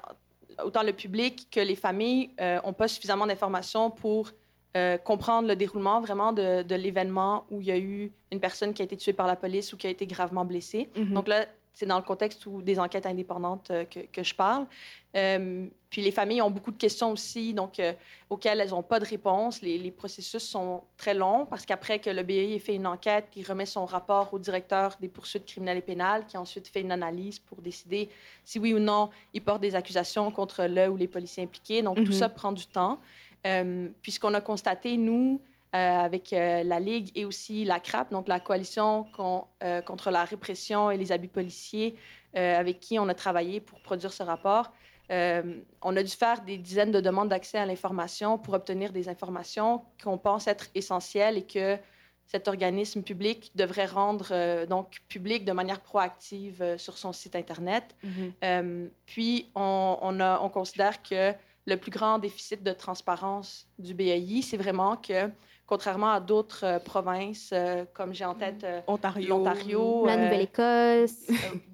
[0.63, 4.31] autant le public que les familles n'ont euh, pas suffisamment d'informations pour
[4.77, 8.83] euh, comprendre le déroulement vraiment de, l'événement où il y a eu une personne qui
[8.83, 10.89] a été tuée par la police ou qui a été gravement blessée.
[10.97, 11.13] Mm-hmm.
[11.13, 14.67] Donc là, c'est dans le contexte où des enquêtes indépendantes euh, que, je parle.
[15.17, 17.93] Euh, puis les familles ont beaucoup de questions aussi, donc euh,
[18.31, 19.61] auxquelles elles n'ont pas de réponse.
[19.61, 23.45] Les, processus sont très longs parce qu'après que le BI ait fait une enquête, il
[23.47, 27.41] remet son rapport au directeur des poursuites criminelles et pénales, qui ensuite fait une analyse
[27.41, 28.09] pour décider
[28.45, 31.83] si oui ou non il porte des accusations contre le ou les policiers impliqués.
[31.83, 32.13] Donc tout mm-hmm.
[32.13, 33.01] ça prend du temps.
[34.01, 35.39] Puisqu'on a constaté, nous,
[35.75, 39.07] avec euh, la Ligue et aussi la CRAP, donc la coalition
[39.63, 41.97] euh, contre la répression et les abus policiers,
[42.37, 44.73] avec qui on a travaillé pour produire ce rapport.
[45.09, 49.83] on a dû faire des dizaines de demandes d'accès à l'information pour obtenir des informations
[50.03, 51.79] qu'on pense être essentielles et que
[52.27, 57.95] cet organisme public devrait rendre donc public de manière proactive sur son site Internet.
[58.05, 58.89] Mm-hmm.
[59.07, 61.35] puis, on, on, a, on, considère que
[61.67, 65.31] le plus grand déficit de transparence du BAI, c'est vraiment que
[65.67, 71.27] contrairement à d'autres euh, provinces, euh, comme j'ai en tête euh, Ontario, la Nouvelle-Écosse.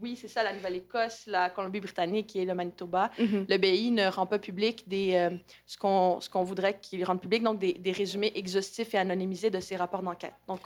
[0.02, 3.10] oui, c'est ça, la Nouvelle-Écosse, la Colombie-Britannique et le Manitoba.
[3.18, 3.46] Mhm.
[3.48, 5.28] Le BI ne rend pas public des,
[5.66, 9.50] ce qu'on ce qu'on voudrait qu'il rende public, donc des, des, résumés exhaustifs et anonymisés
[9.50, 10.34] de ces rapports d'enquête.
[10.46, 10.60] Donc,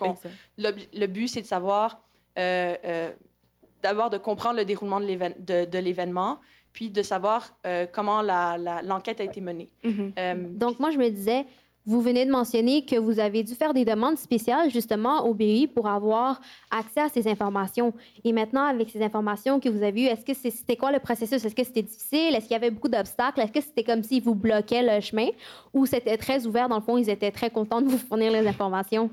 [0.58, 2.00] le, but, c'est de savoir,
[2.36, 6.40] d'abord de comprendre le déroulement de l'événement,
[6.72, 7.56] puis de savoir
[7.92, 9.70] comment l'enquête a été menée.
[9.82, 10.58] Mhm.
[10.58, 11.46] donc, moi, je me disais,
[11.86, 15.66] vous venez de mentionner que vous avez dû faire des demandes spéciales justement au BI
[15.66, 17.92] pour avoir accès à ces informations.
[18.24, 21.44] Et maintenant, avec ces informations que vous avez eues, est-ce que c'était quoi le processus?
[21.44, 22.34] Est-ce que c'était difficile?
[22.34, 23.40] Est-ce qu'il y avait beaucoup d'obstacles?
[23.40, 25.28] Est-ce que c'était comme s'ils vous bloquaient le chemin?
[25.74, 26.68] Ou c'était très ouvert?
[26.68, 29.10] Dans le fond, ils étaient très contents de vous fournir les informations?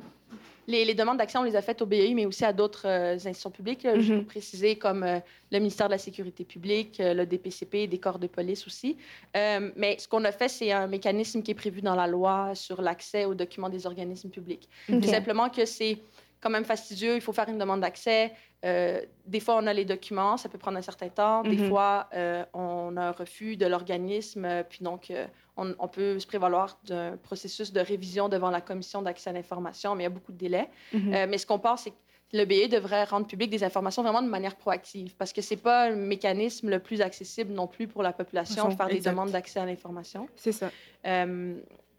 [0.68, 3.52] Les, demandes d'accès, on les a faites au BI, mais aussi à d'autres euh, institutions
[3.52, 4.20] publiques, je mhm.
[4.20, 5.20] peux préciser, comme euh,
[5.52, 8.98] le ministère de la Sécurité publique, euh, le DPCP, des corps de police aussi.
[9.34, 12.82] mais ce qu'on a fait, c'est un mécanisme qui est prévu dans la loi sur
[12.82, 14.70] l'accès aux documents des organismes publics.
[15.04, 15.98] Simplement que c'est
[16.42, 18.34] quand même fastidieux, il faut faire une demande d'accès.
[18.66, 21.44] Euh, des fois, on a les documents, ça peut prendre un certain temps.
[21.44, 21.70] Des mhm.
[21.70, 25.12] fois, euh, on a un refus de l'organisme, euh, puis donc
[25.58, 30.04] on, peut se prévaloir d'un processus de révision devant la commission d'accès à l'information, mais
[30.04, 30.70] il y a beaucoup de délais.
[30.94, 31.30] Mhm.
[31.30, 31.96] mais ce qu'on pense, c'est que
[32.34, 35.90] le BE devrait rendre public des informations vraiment de manière proactive, parce que c'est pas
[35.90, 39.60] le mécanisme le plus accessible non plus pour la population de faire des demandes d'accès
[39.60, 40.28] à l'information.
[40.36, 40.72] C'est ça.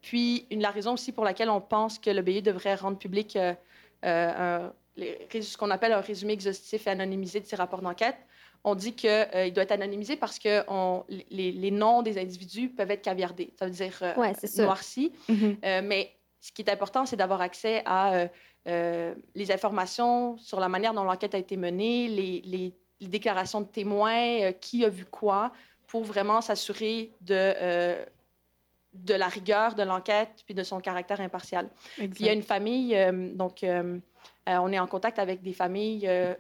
[0.00, 3.38] puis, une, la raison aussi pour laquelle on pense que le BE devrait rendre public
[4.05, 8.17] euh, ce qu'on appelle un résumé exhaustif et anonymisé de ces rapports d'enquête.
[8.65, 12.91] On dit qu'il euh, doit être anonymisé parce que on, les, noms des individus peuvent
[12.91, 14.12] être caviardés, ça veut dire euh,
[14.62, 15.12] noircis.
[15.29, 15.83] Mm-hmm.
[15.83, 18.27] mais ce qui est important, c'est d'avoir accès à
[18.69, 23.61] euh, les informations sur la manière dont l'enquête a été menée, les, les- les déclarations
[23.61, 25.53] de témoins, euh, qui a vu quoi,
[25.88, 28.05] pour vraiment s'assurer de, euh,
[28.92, 31.68] de la rigueur de l'enquête puis de son caractère impartial.
[31.96, 33.98] Puis il y a une famille, euh, donc euh,
[34.48, 36.35] euh, on est en contact avec des familles euh,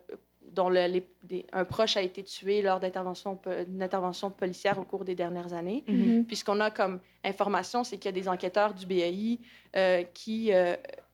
[0.50, 3.40] dont le- les- des- un proche a été tué lors d'intervention
[3.80, 5.82] intervention policière au cours des dernières années.
[5.88, 6.26] Mhm.
[6.26, 9.38] Puis ce qu'on a comme information, c'est qu'il y a des enquêteurs du BAI
[9.76, 10.50] euh, qui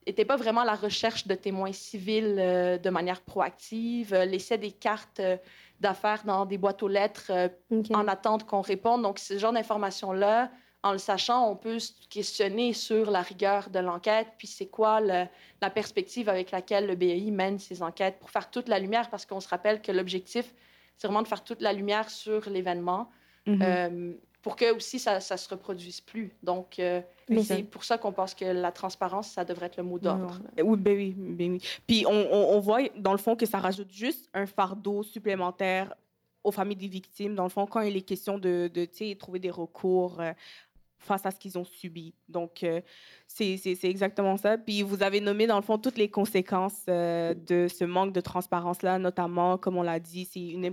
[0.05, 4.57] n'étaient pas vraiment à la recherche de témoins civils euh, de manière proactive, euh, laissaient
[4.57, 5.37] des cartes euh,
[5.79, 7.47] d'affaires dans des boîtes aux lettres euh,
[7.93, 9.03] en attente qu'on réponde.
[9.03, 13.79] Donc, ce genre d'informations-là, en le sachant, on peut se questionner sur la rigueur de
[13.79, 15.27] l'enquête, puis c'est quoi le-
[15.61, 19.25] la perspective avec laquelle le BAI mène ses enquêtes pour faire toute la lumière, parce
[19.25, 20.53] qu'on se rappelle que l'objectif,
[20.97, 23.09] c'est vraiment de faire toute la lumière sur l'événement,
[23.45, 23.61] Mhm.
[23.61, 26.31] euh, pour que aussi ça ne se reproduise plus.
[26.43, 27.01] Donc, euh,
[27.41, 30.39] c'est pour ça qu'on pense que la transparence, ça devrait être le mot d'ordre.
[30.57, 31.61] Oui, ben oui, ben oui.
[31.85, 35.93] Puis on, on, on voit dans le fond que ça rajoute juste un fardeau supplémentaire
[36.41, 38.71] aux familles des victimes, dans le fond, quand il est question de,
[39.15, 40.31] trouver des recours euh,
[40.99, 42.13] face à ce qu'ils ont subi.
[42.27, 42.81] Donc, euh,
[43.27, 44.57] c'est exactement ça.
[44.57, 48.21] Puis vous avez nommé, dans le fond, toutes les conséquences euh, de ce manque de
[48.21, 50.71] transparence-là, notamment, comme on l'a dit, c'est une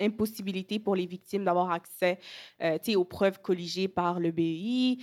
[0.00, 2.18] impossibilité pour les victimes d'avoir accès
[2.62, 5.02] euh, aux preuves colligées par le BI,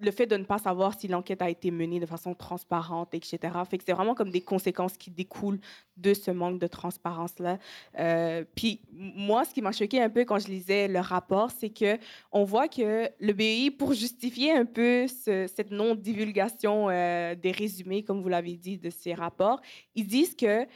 [0.00, 3.38] le fait de ne pas savoir si l'enquête a été menée de façon transparente, etc.
[3.68, 5.60] Fait que c'est vraiment comme des conséquences qui découlent
[5.96, 7.58] de ce manque de transparence-là.
[7.98, 11.70] Euh, puis moi, ce qui m'a choqué un peu quand je lisais le rapport, c'est
[11.70, 11.98] que
[12.32, 18.02] on voit que le BI, pour justifier un peu ce- cette non-divulgation euh, des résumés,
[18.02, 19.60] comme vous l'avez dit, de ces rapports,
[19.94, 20.66] ils disent que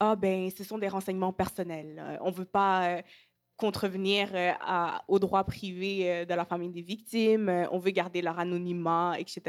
[0.00, 1.96] ah ben, ce sont des renseignements personnels.
[1.98, 2.98] Euh, on veut pas
[3.56, 7.90] contrevenir euh, à- aux droits privés euh, de la famille des victimes, euh, on veut
[7.92, 9.40] garder leur anonymat, etc.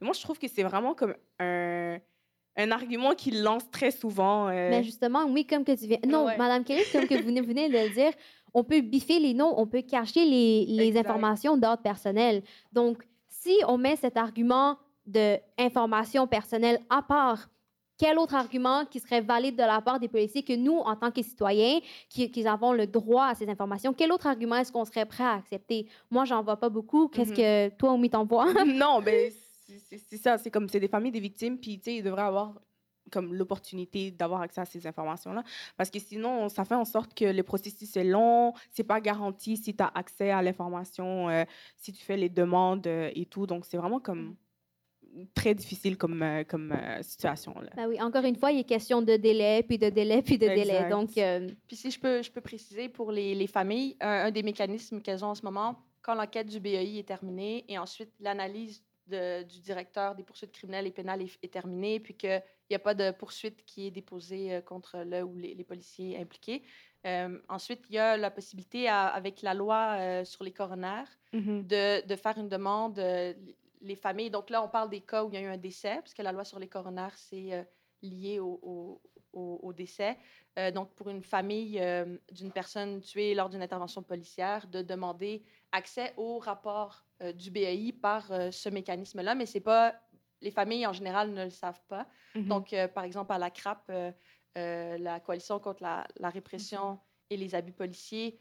[0.00, 1.98] Mais moi, je trouve que c'est vraiment comme un,
[2.56, 4.48] un argument qu'ils lancent très souvent.
[4.48, 5.98] euh, Mais justement, oui, comme que tu viens.
[6.06, 6.36] Non, Ouais.
[6.38, 8.12] Madame Kelly, comme que vous venez- de le dire,
[8.54, 12.42] on peut biffer les noms, on peut cacher les, les informations d'ordre personnel.
[12.72, 17.48] Donc, si on met cet argument de information personnelle à part,
[18.00, 21.10] quel autre argument qui serait valide de la part des policiers que nous, en tant
[21.10, 24.86] que citoyens, qui, qui avons le droit à ces informations, quel autre argument est-ce qu'on
[24.86, 25.86] serait prêt à accepter?
[26.10, 27.08] Moi, j'en vois pas beaucoup.
[27.08, 27.36] Qu'est-ce Mhm.
[27.36, 28.46] que toi, Oumi, t'en vois?
[28.66, 29.30] non, mais
[29.66, 30.38] c'est- c'est c'est ça.
[30.38, 32.54] C'est comme c'est des familles des victimes, puis tu sais, ils devraient avoir
[33.12, 35.42] comme l'opportunité d'avoir accès à ces informations-là.
[35.76, 39.58] Parce que sinon, ça fait en sorte que le processus est long, c'est pas garanti
[39.58, 41.44] si tu as accès à l'information, euh,
[41.76, 43.46] si tu fais les demandes euh, et tout.
[43.46, 44.36] Donc, c'est vraiment comme
[45.34, 47.54] très difficile comme, euh, comme euh, situation.
[47.60, 47.70] Là.
[47.76, 50.46] Ben oui, encore une fois, il est question de délai, puis de délai, puis de
[50.46, 50.74] délai.
[50.74, 50.90] Exact.
[50.90, 54.30] Donc, euh, Puis si je peux, je peux préciser pour les, les familles, un, un
[54.30, 58.12] des mécanismes qu'elles ont en ce moment, quand l'enquête du BEI est terminée et ensuite
[58.20, 62.76] l'analyse de- du directeur des poursuites criminelles et pénales est, est terminée, puis qu'il n'y
[62.76, 66.62] a pas de poursuite qui est déposée contre le ou les, les policiers impliqués.
[67.06, 71.08] Euh, ensuite, il y a la possibilité, à- avec la loi euh, sur les coronaires,
[71.32, 71.66] Mhm.
[71.66, 73.32] de, de faire une demande, euh,
[73.80, 74.30] les familles.
[74.30, 76.22] Donc là, on parle des cas où il y a eu un décès, parce que
[76.22, 77.62] la loi sur les coronaires, c'est euh,
[78.02, 80.16] lié au, au- au- au décès.
[80.58, 85.44] Euh, donc, pour une famille euh, d'une personne tuée lors d'une intervention policière, de demander
[85.72, 89.94] accès au rapport du BAI par ce mécanisme-là, mais c'est pas...
[90.40, 92.06] Les familles, en général, ne le savent pas.
[92.34, 92.48] Mhm.
[92.48, 93.92] Donc, par exemple, à la CRAP,
[94.56, 98.40] la coalition contre la, la répression et les abus policiers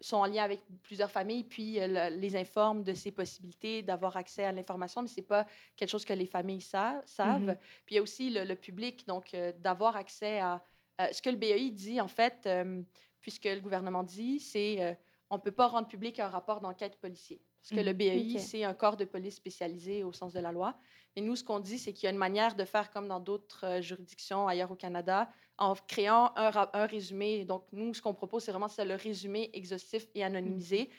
[0.00, 4.16] sont en lien avec plusieurs familles, puis euh, le- les informent de ces possibilités d'avoir
[4.16, 7.40] accès à l'information, mais ce n'est pas quelque chose que les familles sa- savent.
[7.48, 7.56] Mhm.
[7.84, 10.62] Puis il y a aussi le, le public, donc euh, d'avoir accès à...
[11.00, 12.82] euh, ce que le BEI dit, en fait, euh,
[13.20, 14.94] puisque le gouvernement dit, c'est euh,
[15.30, 17.40] on ne peut pas rendre public un rapport d'enquête policier.
[17.62, 17.98] Parce que le Mhm.
[17.98, 20.78] BEI, c'est un corps de police spécialisé au sens de la loi.
[21.14, 23.20] Et nous, ce qu'on dit, c'est qu'il y a une manière de faire comme dans
[23.20, 25.28] d'autres euh, juridictions ailleurs au Canada,
[25.60, 27.44] en créant un, résumé.
[27.44, 30.90] Donc, nous, ce qu'on propose, c'est vraiment le résumé exhaustif et anonymisé,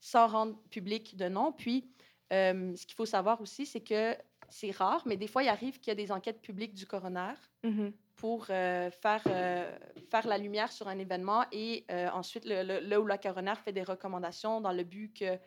[0.00, 1.52] sans rendre public de nom.
[1.52, 1.92] Puis,
[2.32, 4.16] euh, ce qu'il faut savoir aussi, c'est que
[4.48, 7.34] c'est rare, mais des fois, il arrive qu'il y a des enquêtes publiques du coroner
[7.62, 7.92] Mhm.
[8.16, 9.78] pour euh, faire, euh,
[10.10, 13.72] faire la lumière sur un événement et ensuite, le, le- là où la coroner fait
[13.72, 15.38] des recommandations dans le but que,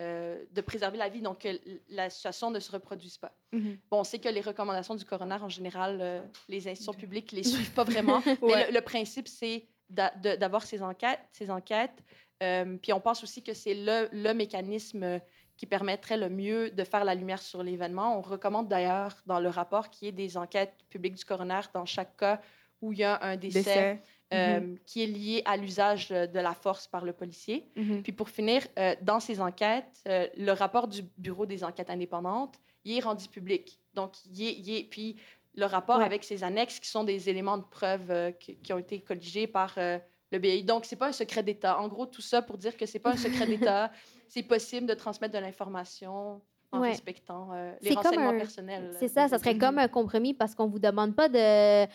[0.00, 1.48] euh, de préserver la vie, donc que
[1.88, 3.32] la situation ne se reproduise pas.
[3.52, 3.78] Mhm.
[3.90, 7.38] Bon, on sait que les recommandations du coroner, en général, euh, les institutions publiques ne
[7.38, 8.22] les suivent pas vraiment.
[8.26, 8.36] Ouais.
[8.42, 11.20] Mais le, le principe, c'est d'avoir ces enquêtes.
[11.32, 12.02] Ces enquêtes.
[12.42, 15.20] Euh, puis on pense aussi que c'est le, le mécanisme
[15.56, 18.18] qui permettrait le mieux de faire la lumière sur l'événement.
[18.18, 21.86] On recommande d'ailleurs dans le rapport qu'il y ait des enquêtes publiques du coroner dans
[21.86, 22.40] chaque cas
[22.82, 24.02] où il y a un décès, Décès.
[24.34, 27.68] Euh, qui est lié à l'usage de de la force par le policier.
[27.76, 28.02] Mhm.
[28.02, 32.58] Puis pour finir, euh, dans ces enquêtes, euh, le rapport du Bureau des enquêtes indépendantes,
[32.84, 33.78] il est rendu public.
[33.94, 35.16] Donc, il est, il est- puis
[35.54, 36.04] le rapport Ouais.
[36.04, 39.46] avec ses annexes qui sont des éléments de preuve euh, qui, qui ont été colligés
[39.46, 39.98] par euh,
[40.32, 40.62] le BI.
[40.64, 41.78] Donc, c'est pas un secret d'État.
[41.80, 43.46] En gros, tout ça pour dire que c'est pas un secret
[43.80, 43.90] d'État.
[44.28, 46.90] C'est possible de transmettre de l'information en Ouais.
[46.90, 48.90] respectant euh, les renseignements un- personnels.
[48.98, 51.86] C'est ça, ça serait comme un compromis parce qu'on vous demande pas de,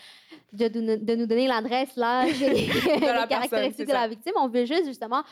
[0.52, 2.68] de, nous donner l'adresse, l'âge et les,
[3.28, 4.32] caractéristiques de la victime.
[4.36, 5.22] On veut juste, justement,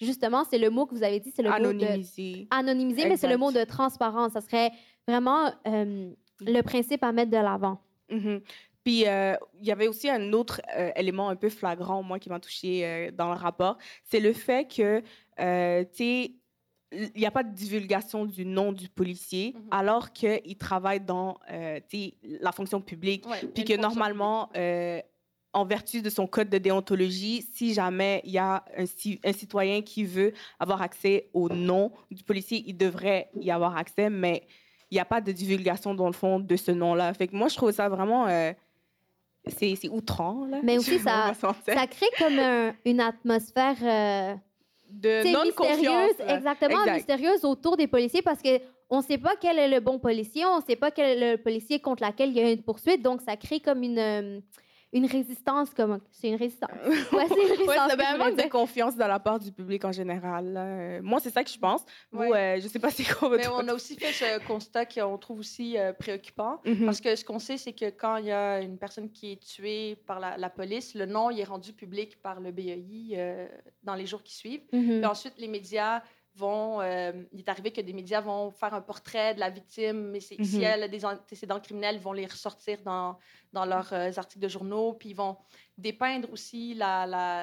[0.00, 3.28] justement, c'est le mot que vous avez dit, c'est le mot de anonymiser, mais c'est
[3.28, 4.32] le mot de transparence.
[4.32, 4.72] Ça serait
[5.06, 7.80] vraiment euh, le principe à mettre de l'avant.
[8.10, 8.40] Mhm.
[8.84, 12.30] Puis, euh, il y avait aussi un autre euh, élément un peu flagrant, moi, qui
[12.30, 13.76] m'a touché euh, dans le rapport.
[14.04, 16.32] C'est le fait que, tu sais,
[16.92, 19.62] il n'y a pas de divulgation du nom du policier, Mhm.
[19.70, 21.78] alors qu'il travaille dans, euh,
[22.40, 23.26] la fonction publique.
[23.28, 25.00] Ouais, Puis que normalement, euh,
[25.52, 29.32] en vertu de son code de déontologie, si jamais il y a un, ci- un
[29.32, 34.42] citoyen qui veut avoir accès au nom du policier, il devrait y avoir accès, mais
[34.90, 37.12] il n'y a pas de divulgation dans le fond de ce nom-là.
[37.14, 38.26] Fait que moi, je trouve ça vraiment...
[38.28, 38.52] euh,
[39.46, 40.60] c'est c'est outrant, là.
[40.62, 41.32] Mais aussi, ça-.
[41.34, 44.34] Ça crée comme un- une atmosphère euh,
[44.90, 46.12] de non-confiance.
[46.28, 46.94] exactement, Exact.
[46.94, 50.44] mystérieuse autour des policiers parce que on ne sait pas quel est le bon policier,
[50.46, 53.02] on ne sait pas quel est le policier contre lequel il y a une poursuite,
[53.02, 54.40] donc ça crée comme une, euh,
[54.92, 56.70] une résistance, comme c'est une résistance.
[57.12, 57.92] Ouais, c'est une résistance.
[57.94, 60.54] Ouais, c'est de confiance de la part du public en général.
[60.56, 61.84] Euh, Moi, c'est ça que je pense.
[62.10, 62.56] Vous, Ouais.
[62.56, 65.38] euh, je sais pas c'est quoi Mais on a aussi fait ce constat qu'on trouve
[65.40, 66.60] aussi euh, préoccupant.
[66.64, 66.86] Mhm.
[66.86, 69.40] Parce que ce qu'on sait, c'est que quand il y a une personne qui est
[69.40, 73.46] tuée par la, la police, le nom il est rendu public par le BEI euh,
[73.84, 74.62] dans les jours qui suivent.
[74.70, 76.02] Puis ensuite, les médias
[76.36, 76.80] vont.
[76.80, 80.20] euh, il est arrivé que des médias vont faire un portrait de la victime, mais
[80.20, 80.62] c'est- si Mhm.
[80.64, 83.18] elle a des antécédents criminels, ils vont les ressortir dans,
[83.52, 85.36] dans leurs euh, articles de journaux, puis ils vont
[85.78, 86.74] dépeindre aussi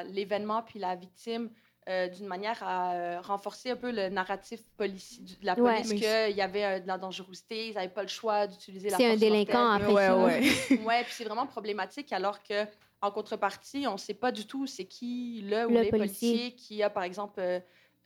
[0.10, 1.50] l'événement puis la victime.
[1.90, 5.76] euh, d'une manière à renforcer un peu le narratif polici- de la Ouais.
[5.76, 5.96] police Mais
[6.28, 9.10] qu'il y avait de la dangerosité, ils n'avaient pas le choix d'utiliser la C'est un
[9.12, 10.18] force délinquant après Ouais, ça.
[10.18, 10.42] ouais.
[10.86, 12.66] Ouais, puis c'est vraiment problématique alors que
[13.00, 16.30] en contrepartie, on ne sait pas du tout c'est qui le ou Le les policier.
[16.32, 17.40] policiers qui a par exemple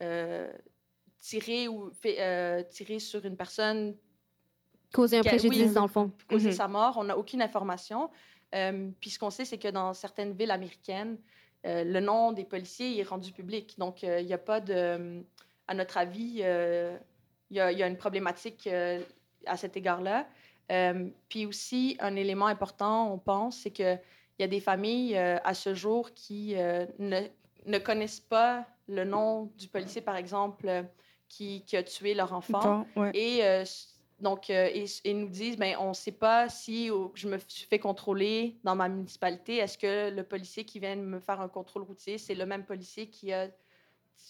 [0.02, 0.52] euh,
[1.34, 1.90] euh, ou
[2.70, 3.96] tiré sur une personne
[4.92, 5.74] Causer un préjudice oui.
[5.74, 6.12] dans le fond.
[6.28, 6.54] causé Mhm.
[6.54, 6.96] sa mort.
[6.98, 8.10] On n'a aucune information.
[8.54, 11.16] Euh, puis ce qu'on sait, c'est que dans certaines villes américaines,
[11.64, 13.78] le nom des policiers est rendu public.
[13.78, 15.22] Donc, il n'y a pas de...
[15.68, 16.42] À notre avis,
[17.52, 19.00] il y, a, il y a une problématique euh,
[19.44, 20.26] à cet égard-là.
[20.70, 24.00] Euh, puis aussi, un élément important, on pense, c'est qu'il
[24.38, 27.26] y a des familles euh, à ce jour qui ne,
[27.66, 30.82] ne connaissent pas le nom du policier, par exemple, euh,
[31.28, 32.86] qui, qui a tué leur enfant.
[32.94, 33.10] Bon, ouais.
[33.14, 33.64] Et euh,
[34.20, 34.68] donc, euh,
[35.06, 38.88] nous disent, ben, on ne sait pas si je me suis fait contrôler dans ma
[38.88, 39.56] municipalité.
[39.56, 42.64] Est-ce que le policier qui vient de me faire un contrôle routier, c'est le même
[42.64, 43.48] policier qui a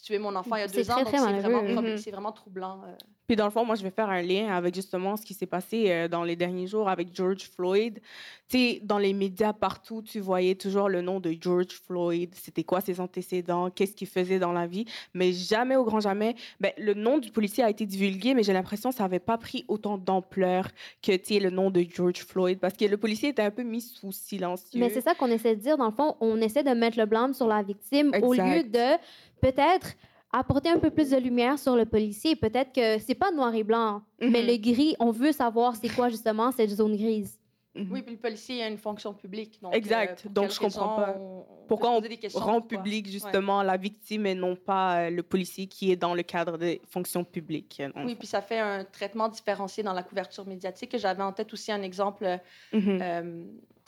[0.03, 0.95] tué mon enfant il y a C'est deux ans?
[0.95, 2.81] très, Donc, très c'est vraiment, troublant.
[2.87, 2.95] euh.
[3.29, 5.47] Puis dans le fond, moi, je vais faire un lien avec justement ce qui s'est
[5.47, 8.01] passé euh, dans les derniers jours avec George Floyd.
[8.49, 12.35] Tu sais, dans les médias partout, tu voyais toujours le nom de George Floyd.
[12.35, 14.85] C'était quoi ses antécédents, qu'est-ce qu'il faisait dans la vie?
[15.15, 18.53] Mais jamais, au grand jamais, ben, le nom du policier a été divulgué, mais j'ai
[18.53, 20.69] l'impression que ça n'avait pas pris autant d'ampleur
[21.01, 23.81] que tu le nom de George Floyd, parce que le policier était un peu mis
[23.81, 24.79] sous silencieux.
[24.81, 25.79] Mais c'est ça qu'on essaie de dire.
[25.79, 28.99] Dans le fond, on essaie de mettre le blâme sur la victime au lieu de
[29.43, 29.89] peut-être
[30.33, 32.35] apporter un peu plus de lumière sur le policier.
[32.37, 34.47] Peut-être que c'est pas noir et blanc, mais Mhm.
[34.47, 37.39] le gris, on veut savoir c'est quoi justement cette zone grise.
[37.75, 37.89] Mhm.
[37.91, 39.59] Oui, puis le policier a une fonction publique.
[39.63, 40.23] Donc, Exact.
[40.23, 41.17] pour Donc, je comprends pas.
[41.19, 43.13] on- Pourquoi on poser des questions, rend public Ouais.
[43.13, 46.83] justement la victime et non pas euh, le policier qui est dans le cadre des
[46.91, 47.83] fonctions publiques.
[47.97, 50.97] Oui, puis ça fait un traitement différencié dans la couverture médiatique.
[50.99, 52.37] J'avais en tête aussi un exemple euh,
[52.75, 52.99] Mhm.
[53.03, 53.45] Euh,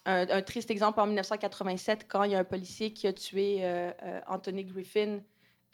[0.07, 3.59] un, un triste exemple en 1987, quand il y a un policier qui a tué
[3.61, 5.19] euh, euh, Anthony Griffin euh,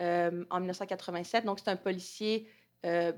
[0.00, 1.44] en 1987.
[1.44, 2.48] Donc, c'est un policier
[2.86, 3.12] euh,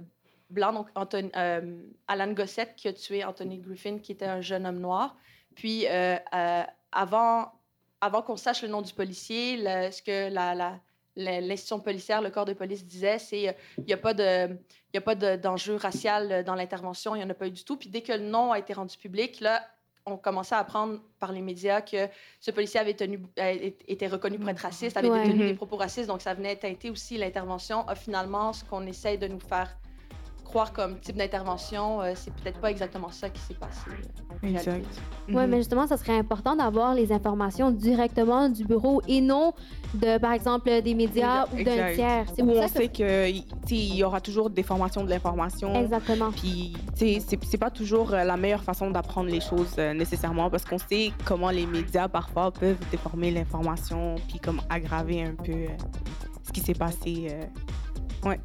[0.50, 4.80] blanc, donc euh, Alan Gossett, qui a tué Anthony Griffin, qui était un jeune homme
[4.80, 5.16] noir.
[5.54, 7.52] Puis, euh, euh, avant,
[8.00, 10.80] avant qu'on sache le nom du policier, ce que la,
[11.16, 13.52] l'institution policière, le corps de police disait, c'est euh,
[13.86, 15.36] n'y a pas de...
[15.36, 17.76] D'enjeu racial euh, dans l'intervention, il n'y en a pas eu du tout.
[17.76, 19.66] Puis dès que le nom a été rendu public, là,
[20.06, 22.08] on commençait à apprendre par les médias que
[22.40, 25.22] ce policier avait tenu, a- été reconnu pour être raciste, avait Ouais.
[25.24, 25.46] tenu Mhm.
[25.48, 27.84] des propos racistes, donc ça venait teinter aussi l'intervention.
[27.86, 29.76] Ah, finalement, ce qu'on essaye de nous faire
[30.52, 33.80] croire comme type d'intervention, euh, c'est peut-être pas exactement ça qui s'est passé.
[33.88, 34.64] euh, Exact.
[34.66, 34.88] réalité.
[35.28, 35.46] Oui, Mhm.
[35.46, 39.54] mais justement, ça serait important d'avoir les informations directement du bureau et non
[39.94, 41.94] de, par exemple, des médias ou d'un Exact.
[41.94, 42.24] tiers.
[42.34, 42.88] C'est Où pour on ça que- sait
[43.64, 45.74] qu'il y aura toujours des formations de l'information.
[45.74, 46.30] Exactement.
[46.32, 49.94] Puis, tu sais, c'est c'est pas toujours euh, la meilleure façon d'apprendre les choses euh,
[49.94, 55.34] nécessairement parce qu'on sait comment les médias parfois peuvent déformer l'information puis comme aggraver un
[55.34, 55.66] peu euh,
[56.46, 57.28] ce qui s'est passé.
[57.30, 58.28] euh.
[58.28, 58.40] Ouais.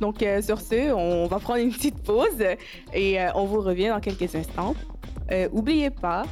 [0.00, 2.42] Donc, euh, sur ce, on va prendre une petite pause
[2.92, 4.74] et euh, on vous revient dans quelques instants.
[5.30, 6.24] Euh, oubliez pas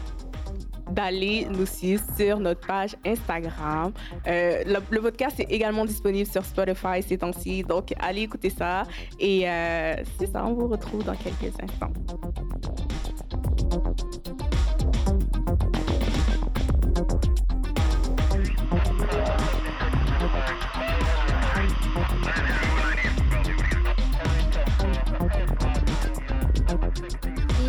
[0.90, 3.92] d'aller nous suivre sur notre page Instagram.
[4.26, 8.84] Euh, le, le podcast est également disponible sur Spotify ces temps-ci, donc allez écouter ça.
[9.18, 11.92] Et euh, c'est ça, on vous retrouve dans quelques instants.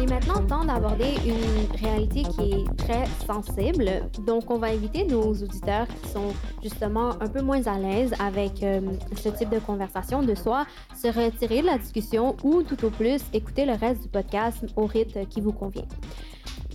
[0.06, 3.90] Et maintenant, temps d'aborder une réalité qui est très sensible.
[4.28, 6.32] Donc, on va inviter nos auditeurs qui sont
[6.62, 8.82] justement un peu moins à l'aise avec euh,
[9.16, 13.20] ce type de conversation de soit se retirer de la discussion ou tout au plus
[13.34, 15.88] écouter le reste du podcast au rythme qui vous convient.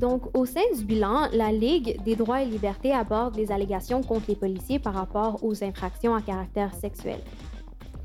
[0.01, 4.25] Donc, au sein du bilan, la Ligue des droits et libertés aborde les allégations contre
[4.27, 7.21] les policiers par rapport aux infractions à caractère sexuel.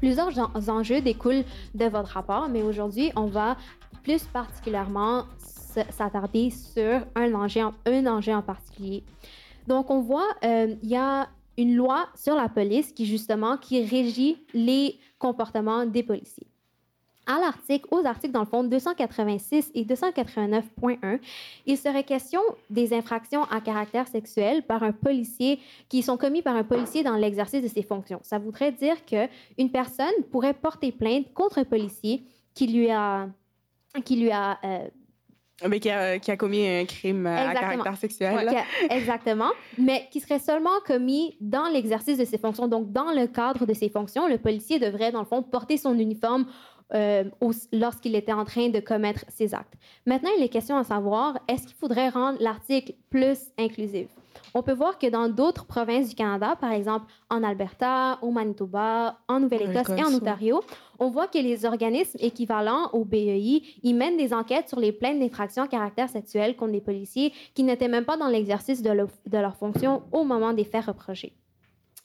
[0.02, 3.56] Plusieurs en- enjeux découlent de votre rapport, mais aujourd'hui, on va
[4.04, 5.26] plus particulièrement
[5.90, 9.04] s'attarder sur un enjeu, en, un enjeu en particulier.
[9.68, 11.28] Donc, on voit, euh, il y a
[11.58, 16.48] une loi sur la police qui, justement, qui régit les comportements des policiers.
[17.28, 21.20] À l'article, aux articles, dans le fond, 286 et 289.1,
[21.66, 22.40] il serait question
[22.70, 27.16] des infractions à caractère sexuel par un policier qui sont commis par un policier dans
[27.16, 28.20] l'exercice de ses fonctions.
[28.22, 29.28] Ça voudrait dire que
[29.58, 32.24] une personne pourrait porter plainte contre un policier
[32.54, 33.28] qui lui a
[34.04, 34.88] qui lui a euh,
[35.70, 37.62] Mais qui a, qui a commis un crime euh, à Exactement.
[37.84, 38.50] caractère sexuel.
[38.50, 42.68] a- exactement, mais qui serait seulement commis dans l'exercice de ses fonctions.
[42.68, 45.98] Donc, dans le cadre de ses fonctions, le policier devrait, dans le fond, porter son
[45.98, 46.46] uniforme
[46.94, 47.24] euh,
[47.74, 49.74] lorsqu'il était en train de commettre ses actes.
[50.06, 54.08] Maintenant, il est question à savoir, est-ce qu'il faudrait rendre l'article plus inclusif?
[54.54, 59.18] On peut voir que dans d'autres provinces du Canada, par exemple en Alberta, au Manitoba,
[59.28, 60.10] en Nouvelle-Écosse et en.
[60.16, 60.62] Ontario,
[61.00, 65.20] on voit que les organismes équivalents au BEI, ils mènent des enquêtes sur les plaintes
[65.20, 69.08] d'infractions à caractère sexuel contre des policiers qui n'étaient même pas dans l'exercice de, leur-
[69.26, 71.34] de leur fonction au moment des faits reprochés.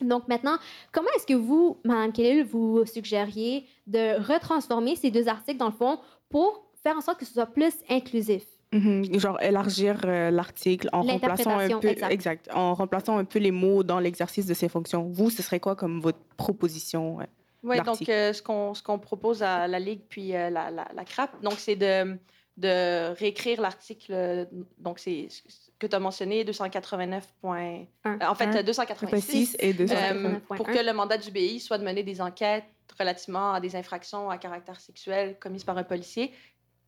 [0.01, 0.57] Donc maintenant,
[0.93, 5.73] comment est-ce que vous, Mme Kellil, vous suggériez de retransformer ces deux articles dans le
[5.73, 5.99] fond
[6.31, 8.45] pour faire en sorte que ce soit plus inclusif?
[8.73, 9.19] Mhm.
[9.19, 12.49] Genre élargir euh, l'article en remplaçant un peu exact.
[12.55, 15.09] en remplaçant un peu les mots dans l'exercice de ses fonctions.
[15.11, 17.27] Vous, ce serait quoi comme votre proposition ouais?
[17.63, 20.87] Oui, donc euh, ce qu'on ce qu'on propose à la Ligue puis euh, la, la,
[20.95, 22.17] la CRAP, donc c'est de,
[22.57, 24.47] de réécrire l'article,
[24.79, 27.27] donc c'est ce que tu as mentionné, 289.
[27.43, 28.57] point- euh, en fait, Un.
[28.59, 29.21] euh, 286.
[29.51, 29.95] 6 et 200.
[29.95, 30.13] euh,
[30.49, 30.57] 289.1.
[30.57, 32.65] pour que le mandat du BI soit de mener des enquêtes
[32.99, 36.33] relativement à des infractions à caractère sexuel commises par un policier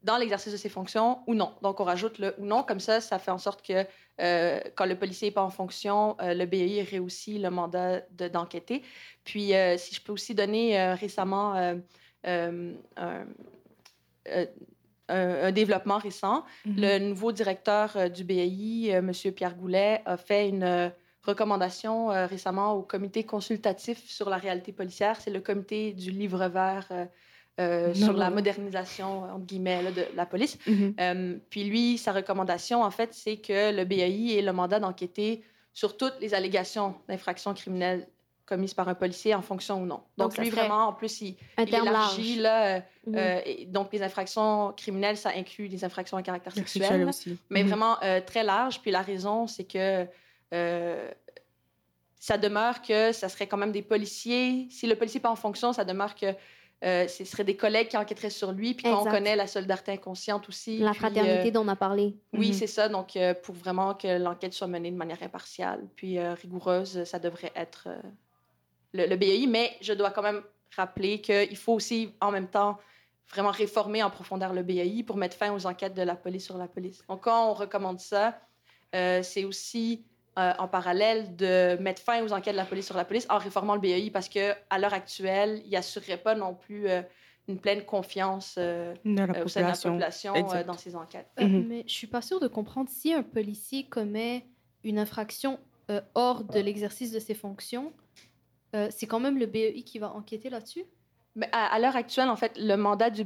[0.02, 1.52] dans l'exercice de ses fonctions ou non.
[1.62, 2.62] Donc, on rajoute le ou non.
[2.62, 3.86] Comme ça, ça fait en sorte que
[4.20, 8.28] euh, quand le policier n'est pas en fonction, euh, le BI réussit le mandat de-
[8.28, 8.82] d'enquêter.
[9.24, 11.54] Puis, euh, si je peux aussi donner récemment
[12.24, 12.72] un,
[15.52, 16.74] développement récent, Mhm.
[16.78, 19.12] le nouveau directeur du BI, euh, M.
[19.32, 20.92] Pierre Goulet, a fait une
[21.22, 25.20] recommandation récemment au comité consultatif sur la réalité policière.
[25.20, 26.88] C'est le comité du livre vert
[27.60, 30.58] euh, euh, sur la modernisation, entre guillemets, là, de la police.
[30.66, 30.94] Mhm.
[31.00, 35.42] Euh, puis lui, sa recommandation, en fait, c'est que le BAI ait le mandat d'enquêter
[35.74, 38.06] sur toutes les allégations d'infractions criminelles
[38.46, 40.00] commises par un policier en fonction ou non.
[40.18, 43.14] Donc, lui, vraiment, en plus, il, il élargit, là, euh, Mhm.
[43.16, 47.38] euh, et donc, les infractions criminelles, ça inclut les infractions à caractère Sexuel sexuel, aussi.
[47.50, 47.68] mais Mhm.
[47.68, 48.80] vraiment euh, très large.
[48.80, 50.06] Puis la raison, c'est que
[50.54, 51.10] euh,
[52.18, 54.66] ça demeure que ça serait quand même des policiers.
[54.70, 56.26] Si le policier n'est pas en fonction, ça demeure que
[56.84, 58.74] euh, ce seraient des collègues qui enquêteraient sur lui.
[58.74, 60.78] Puis quand on connaît la solidarité inconsciente aussi.
[60.78, 62.16] La puis, fraternité euh, dont on a parlé.
[62.32, 62.52] oui, Mhm.
[62.54, 62.88] c'est ça.
[62.88, 67.18] Donc, euh, pour vraiment que l'enquête soit menée de manière impartiale puis euh, rigoureuse, ça
[67.18, 67.96] devrait être euh,
[68.94, 69.46] le, le BAI.
[69.46, 70.42] Mais je dois quand même
[70.76, 72.78] rappeler qu'il faut aussi, en même temps,
[73.30, 76.58] vraiment réformer en profondeur le BAI pour mettre fin aux enquêtes de la police sur
[76.58, 77.02] la police.
[77.08, 78.38] Donc, quand on recommande ça,
[78.94, 80.04] euh, c'est aussi
[80.38, 83.38] euh, en parallèle de mettre fin aux enquêtes de la police sur la police en
[83.38, 87.02] réformant le BAI parce que à l'heure actuelle, il n'assurerait pas non plus euh,
[87.48, 90.32] une pleine confiance euh, De la euh, au sein de la population.
[90.32, 91.28] population euh, dans ces enquêtes.
[91.40, 91.66] Euh, Mhm.
[91.68, 94.46] Mais je suis pas sûre de comprendre si un policier commet
[94.84, 95.58] une infraction
[95.90, 97.92] euh, hors de l'exercice de ses fonctions,
[98.74, 100.84] euh, c'est quand même le BEI qui va enquêter là-dessus?
[101.34, 103.24] Mais à, à l'heure actuelle, en fait, le mandat du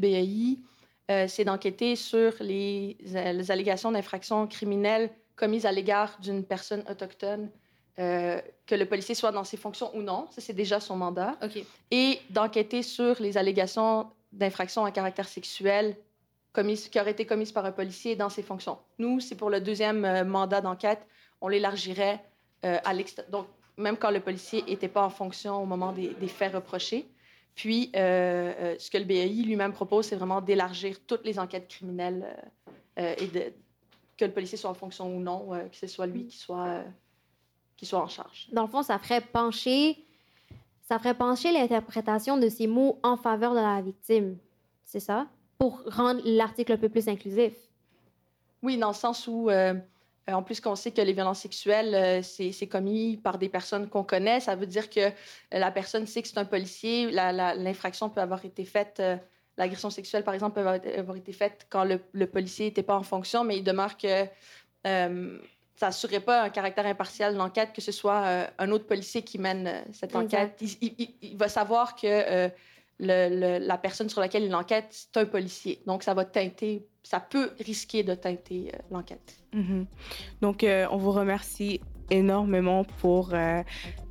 [1.08, 7.50] euh, c'est d'enquêter sur les, les allégations d'infractions criminelles commises à l'égard d'une personne autochtone,
[7.98, 10.26] euh, que le policier soit dans ses fonctions ou non.
[10.30, 11.38] Ça, c'est déjà son mandat.
[11.90, 15.96] Et d'enquêter sur les allégations d'infractions à caractère sexuel
[16.52, 18.78] commises, qui auraient été commises par un policier dans ses fonctions.
[18.98, 21.06] Nous, c'est pour le deuxième euh, mandat d'enquête.
[21.40, 22.22] On l'élargirait
[22.64, 23.30] euh, à l'extérieur.
[23.30, 27.06] Donc, même quand le policier n'était pas en fonction au moment des, des faits reprochés.
[27.54, 32.26] Puis, ce que le BAI lui-même propose, c'est vraiment d'élargir toutes les enquêtes criminelles
[32.98, 33.52] et de,
[34.16, 36.66] que le policier soit en fonction ou non, euh, que ce soit lui qui soit,
[36.66, 36.84] euh,
[37.76, 38.48] qui soit en charge.
[38.52, 39.98] Dans le fond, ça ferait pencher,
[40.82, 44.38] ça ferait pencher l'interprétation de ces mots en faveur de la victime.
[44.84, 45.26] C'est ça?
[45.58, 47.54] Pour rendre l'article un peu plus inclusif.
[48.62, 49.74] Oui, dans le sens où, euh,
[50.28, 54.04] en plus qu'on sait que les violences sexuelles, c'est c'est commis par des personnes qu'on
[54.04, 55.12] connaît, ça veut dire que
[55.52, 57.10] la personne sait que c'est un policier.
[57.10, 59.00] L'infraction peut avoir été faite,
[59.58, 63.02] l'agression sexuelle, par exemple, peut avoir été, faite quand le, le policier n'était pas en
[63.02, 64.24] fonction, mais il demeure que
[64.86, 65.38] euh,
[65.76, 69.22] ça n'assurerait pas un caractère impartial de l'enquête, que ce soit euh, un autre policier
[69.22, 70.56] qui mène euh, cette enquête.
[70.60, 72.48] Il, il- il- il va savoir que euh,
[72.98, 73.28] le-
[73.58, 75.82] le- la personne sur laquelle il enquête, c'est un policier.
[75.86, 79.36] Donc, ça va teinter, ça peut risquer de teinter l'enquête.
[79.52, 79.86] Mhm.
[80.40, 81.80] Donc, on vous remercie
[82.10, 83.30] énormément pour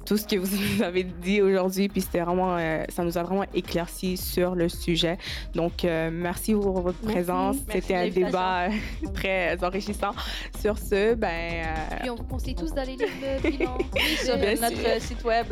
[0.05, 1.87] tout ce que vous nous avez dit aujourd'hui.
[1.89, 5.17] Puis c'était vraiment, euh, ça nous a vraiment éclairci sur le sujet.
[5.53, 7.15] Donc, euh, merci pour votre Merci.
[7.15, 7.55] présence.
[7.71, 8.69] C'était un débat euh,
[9.13, 10.11] très enrichissant.
[10.61, 11.27] Sur ce, ben,
[11.65, 13.07] euh, Puis on vous conseille tous d'aller lire
[13.43, 13.77] le bilan.
[14.23, 15.47] Sur notre site web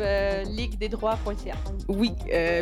[0.50, 1.54] liguedesdroits.ca.
[1.88, 2.12] oui,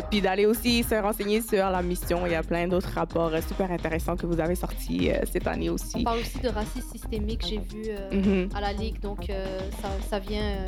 [0.09, 2.25] puis d'aller aussi se renseigner sur la mission.
[2.25, 5.73] Il y a plein d'autres rapports super intéressants que vous avez sortis cette année On
[5.73, 6.03] aussi.
[6.03, 8.49] parle aussi de racisme systémique, j'ai vu Mhm.
[8.55, 8.99] à la Ligue.
[8.99, 10.65] Donc, ça, ça, vient,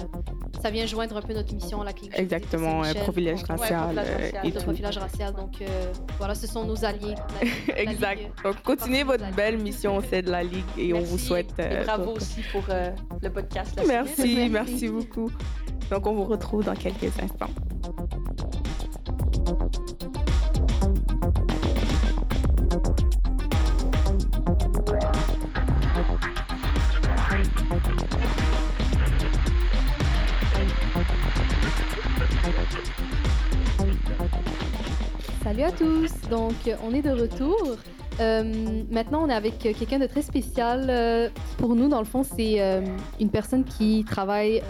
[0.62, 2.12] ça vient joindre un peu notre mission à la Ligue.
[2.16, 4.64] Exactement, un profilage racial profilage euh, racial, et tout.
[4.64, 5.34] profilage racial.
[5.34, 5.66] Donc, euh,
[6.18, 7.16] voilà, ce sont nos alliés.
[7.42, 8.22] La Ligue- la Exact.
[8.44, 11.52] Donc, continuez votre belle mission au sein de la Ligue et on vous souhaite.
[11.60, 12.64] Et euh, bravo donc- aussi pour
[13.22, 13.80] le podcast.
[13.88, 15.32] Merci, merci beaucoup.
[15.90, 17.50] Donc, on vous retrouve dans quelques instants.
[35.46, 36.12] Salut à tous!
[36.32, 37.56] Donc, on est de retour.
[38.20, 38.44] Euh,
[38.90, 40.88] maintenant, on est avec quelqu'un de très spécial.
[40.90, 41.30] euh,
[41.60, 42.82] pour nous, dans le fond, c'est euh,
[43.20, 44.64] une personne qui travaille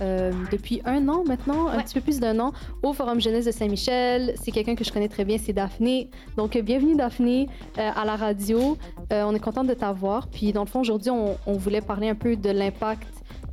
[0.51, 1.83] depuis un an maintenant, un Ouais.
[1.83, 2.51] petit peu plus d'un an,
[2.83, 4.35] au Forum Jeunesse de Saint-Michel.
[4.43, 6.09] C'est quelqu'un que je connais très bien, c'est Daphné.
[6.35, 7.47] Donc, bienvenue Daphné
[7.77, 8.77] à la radio.
[9.11, 10.27] On est contente de t'avoir.
[10.27, 13.07] Puis, dans le fond, aujourd'hui, on, on voulait parler un peu de l'impact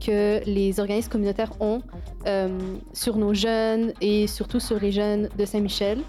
[0.05, 1.83] que les organismes communautaires ont
[2.93, 6.01] sur nos jeunes et surtout sur les jeunes de Saint-Michel.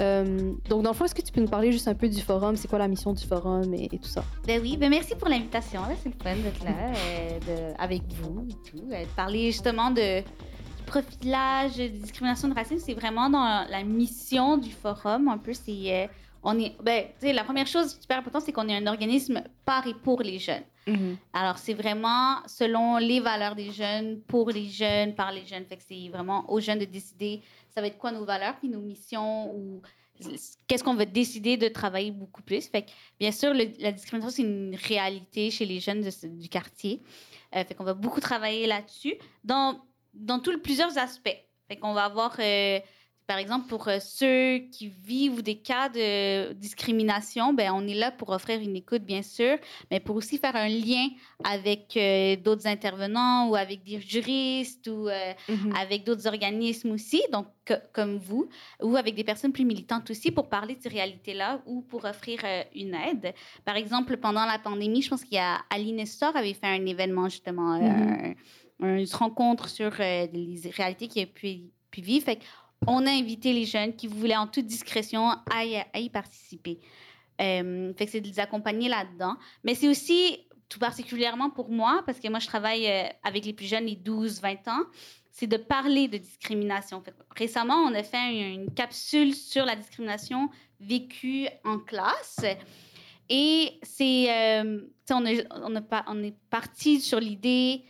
[0.00, 2.20] Euh, donc, dans le fond, est-ce que tu peux nous parler juste un peu du
[2.20, 2.56] forum?
[2.56, 4.24] C'est quoi la mission du forum et, et tout ça?
[4.46, 5.82] Ben oui, ben merci pour l'invitation.
[6.02, 8.84] C'est le fun d'être là euh, de- avec vous et tout.
[8.92, 14.56] Euh, parler justement de du profilage, de discrimination de racisme, c'est vraiment dans la mission
[14.56, 15.28] du forum.
[15.28, 16.08] Un peu, c'est
[16.42, 16.76] on est.
[16.82, 19.94] Ben, tu sais, la première chose super importante, c'est qu'on est un organisme par et
[19.94, 20.62] pour les jeunes.
[21.34, 25.66] Alors, c'est vraiment selon les valeurs des jeunes, pour les jeunes, par les jeunes.
[25.66, 27.42] Fait que c'est vraiment aux jeunes de décider
[27.78, 29.80] ça va être quoi nos valeurs, puis nos missions, ou
[30.66, 32.66] qu'est-ce qu'on va décider de travailler beaucoup plus.
[32.66, 37.00] Fait que, bien sûr, la discrimination, c'est une réalité chez les jeunes du quartier.
[37.54, 39.14] Euh, fait qu'on va beaucoup travailler là-dessus
[39.44, 39.80] dans,
[40.12, 41.38] dans tous plusieurs aspects.
[41.68, 42.80] Fait qu'on va avoir, euh,
[43.28, 48.10] par exemple, pour euh, ceux qui vivent des cas de discrimination, ben, on est là
[48.10, 49.58] pour offrir une écoute, bien sûr,
[49.90, 51.08] mais pour aussi faire un lien
[51.44, 55.74] avec euh, d'autres intervenants ou avec des juristes ou euh, Mhm.
[55.76, 58.48] avec d'autres organismes aussi, donc co- comme vous,
[58.82, 62.40] ou avec des personnes plus militantes aussi pour parler de ces réalités-là ou pour offrir
[62.44, 63.34] euh, une aide.
[63.66, 66.86] Par exemple, pendant la pandémie, je pense qu'il y a Ali Nestor avait fait un
[66.86, 68.34] événement justement, Mhm.
[68.80, 71.48] un- une rencontre sur les réalités qu'il a pu,
[71.90, 72.24] pu vivre.
[72.24, 72.38] Fait
[72.86, 76.80] on a invité les jeunes qui voulaient en toute discrétion à y, participer.
[77.40, 79.36] Euh, c'est de les accompagner là-dedans.
[79.64, 83.52] Mais c'est aussi tout particulièrement pour moi, parce que moi, je travaille euh, avec les
[83.52, 84.84] plus jeunes, les 12-20 ans,
[85.30, 87.02] c'est de parler de discrimination.
[87.36, 90.50] Récemment, on a fait une, capsule sur la discrimination
[90.80, 92.44] vécue en classe.
[93.28, 95.24] Et c'est, euh, on
[96.22, 97.84] est parti sur l'idée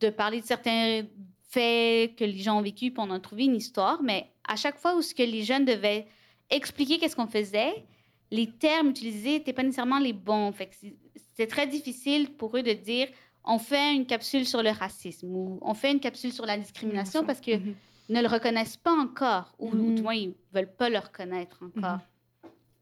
[0.00, 1.02] de parler de certains
[1.50, 4.02] faits que les gens ont vécu, puis on a trouvé une histoire.
[4.02, 6.06] Mais à chaque fois où ce que les jeunes devaient
[6.50, 7.84] expliquer qu'est-ce qu'on faisait,
[8.30, 10.52] les termes utilisés n'étaient pas nécessairement les bons.
[10.52, 13.08] Fait c'est- c'était très difficile pour eux de dire
[13.44, 17.24] on fait une capsule sur le racisme ou on fait une capsule sur la discrimination
[17.24, 17.74] parce que Mhm.
[18.10, 19.94] ne le reconnaissent pas encore, ou, ou Mhm.
[19.94, 22.00] du moins, ils veulent pas le reconnaître encore.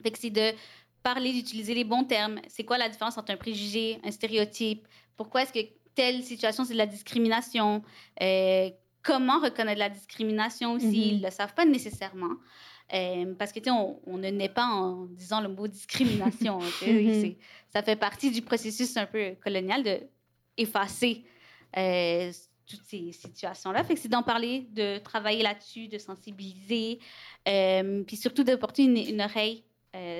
[0.02, 0.50] Fait que c'est de
[1.04, 2.40] parler, d'utiliser les bons termes.
[2.48, 4.86] C'est quoi la différence entre un préjugé, un stéréotype?
[5.16, 5.60] Pourquoi est-ce que
[5.96, 7.82] telle situation, c'est de la discrimination?
[8.22, 8.70] Euh,
[9.02, 10.86] comment reconnaître la discrimination aussi?
[10.86, 10.94] Mhm.
[10.94, 12.36] Ils le savent pas nécessairement?
[12.94, 16.60] Euh, parce que, tu sais, on, on ne naît pas en disant le mot discrimination.
[16.86, 17.34] Mhm.
[17.70, 20.00] Ça fait partie du processus un peu colonial de
[20.56, 21.24] effacer
[21.76, 22.32] euh,
[22.66, 23.84] toutes ces situations-là.
[23.84, 27.00] Fait que c'est d'en parler, de travailler là-dessus, de sensibiliser,
[27.48, 29.64] euh, puis surtout de porter une, une oreille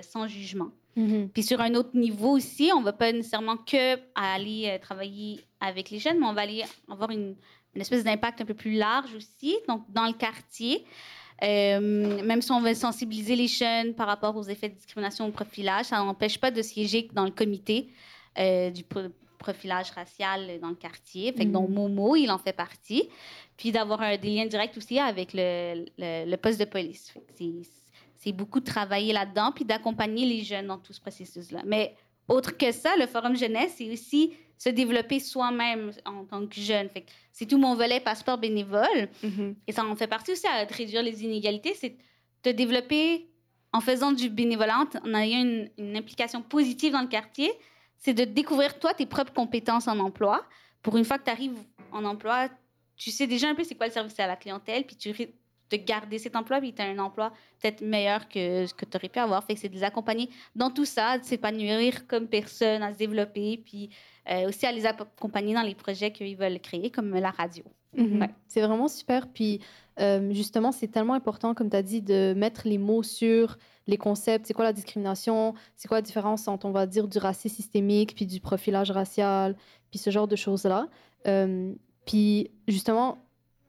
[0.03, 0.71] sans jugement.
[0.97, 1.29] Mhm.
[1.29, 5.91] Puis sur un autre niveau aussi, on va pas nécessairement que aller euh, travailler avec
[5.91, 7.37] les jeunes, mais on va aller avoir une,
[7.75, 10.85] une espèce d'impact un peu plus large aussi, donc dans le quartier.
[11.43, 15.31] Euh, même si on veut sensibiliser les jeunes par rapport aux effets de discrimination au
[15.33, 17.89] profilage, ça n'empêche pas de siéger dans le comité
[18.39, 21.33] euh, du pro- profilage racial dans le quartier.
[21.33, 21.53] Fait que Mhm.
[21.53, 23.09] donc Momo, il en fait partie.
[23.59, 27.11] Puis d'avoir un- des liens directs aussi avec le, le- le poste de police.
[27.11, 27.35] Fait que
[28.27, 31.63] c'est- beaucoup de travailler là-dedans, puis d'accompagner les jeunes dans tout ce processus-là.
[31.65, 31.95] Mais
[32.29, 36.89] autre que ça, le Forum Jeunesse, c'est aussi se développer soi-même en tant que jeune.
[36.89, 39.09] Fait que c'est tout mon volet passeport bénévole.
[39.23, 39.55] Mhm.
[39.67, 41.97] Et ça en fait partie aussi à réduire les inégalités, c'est de
[42.43, 43.27] te développer
[43.73, 47.53] en faisant du bénévolat, en ayant une, une implication positive dans le quartier,
[47.99, 50.45] c'est de découvrir toi tes propres compétences en emploi.
[50.83, 51.59] Pour une fois que tu arrives
[51.93, 52.49] en emploi,
[52.97, 55.13] tu sais déjà un peu c'est quoi le service à la clientèle, puis tu
[55.71, 58.97] de garder cet emploi, puis tu as un emploi peut-être meilleur que ce que tu
[58.97, 59.45] aurais pu avoir.
[59.45, 62.99] Fait que c'est de les accompagner dans tout ça, de s'épanouir comme personne, à se
[62.99, 63.91] développer, puis
[64.31, 67.65] euh, aussi à les accompagner dans les projets qu'ils veulent créer, comme la radio.
[67.97, 68.21] Mhm.
[68.21, 68.31] Ouais.
[68.47, 69.29] C'est vraiment super.
[69.29, 69.61] Puis
[70.01, 73.57] euh, justement, c'est tellement important, comme tu as dit, de mettre les mots sur
[73.87, 74.47] les concepts.
[74.47, 75.55] C'est quoi la discrimination?
[75.77, 79.57] C'est quoi la différence entre, on va dire, du racisme systémique, puis du profilage racial,
[79.91, 80.89] puis ce genre de choses-là?
[81.27, 81.73] Euh,
[82.05, 83.19] puis justement,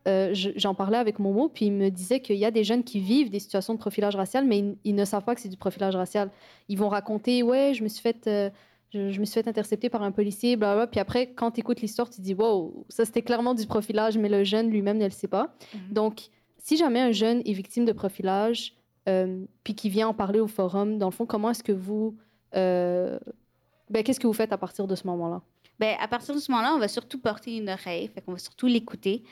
[0.07, 2.83] euh, je- j'en parlais avec Momo, puis il me disait qu'il y a des jeunes
[2.83, 5.49] qui vivent des situations de profilage racial, mais ils, ils ne savent pas que c'est
[5.49, 6.29] du profilage racial.
[6.69, 8.25] Ils vont raconter, ouais, je me suis fait...
[8.27, 8.49] euh,
[8.93, 10.87] je, je me suis fait intercepter par un policier, blablabla.
[10.87, 14.17] Puis après, quand tu écoutes l'histoire, tu te dis, wow, ça c'était clairement du profilage,
[14.17, 15.53] mais le jeune lui-même ne le sait pas.
[15.73, 15.93] Mhm.
[15.93, 16.21] Donc,
[16.57, 18.73] si jamais un jeune est victime de profilage,
[19.09, 22.15] euh, puis qui vient en parler au forum, dans le fond, comment est-ce que vous.
[22.53, 25.41] ben, Qu'est-ce que vous faites à partir de ce moment-là?
[25.79, 28.39] Ben, à partir de ce moment-là, on va surtout porter une oreille, fait qu'on va
[28.39, 29.23] surtout l'écouter,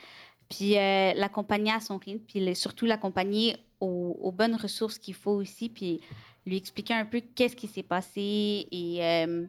[0.48, 5.68] puis euh, l'accompagner à son rythme, puis surtout l'accompagner aux, bonnes ressources qu'il faut aussi,
[5.68, 6.00] puis
[6.46, 9.44] lui expliquer un peu qu'est-ce qui s'est passé et euh,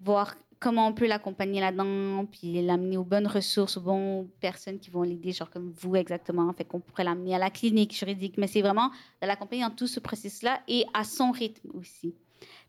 [0.00, 4.90] voir comment on peut l'accompagner là-dedans, puis l'amener aux bonnes ressources, aux bonnes personnes qui
[4.90, 6.52] vont l'aider, genre comme vous exactement.
[6.52, 8.90] Fait qu'on pourrait l'amener à la clinique juridique, mais c'est vraiment
[9.20, 12.14] de l'accompagner dans tout ce processus-là et à son rythme aussi.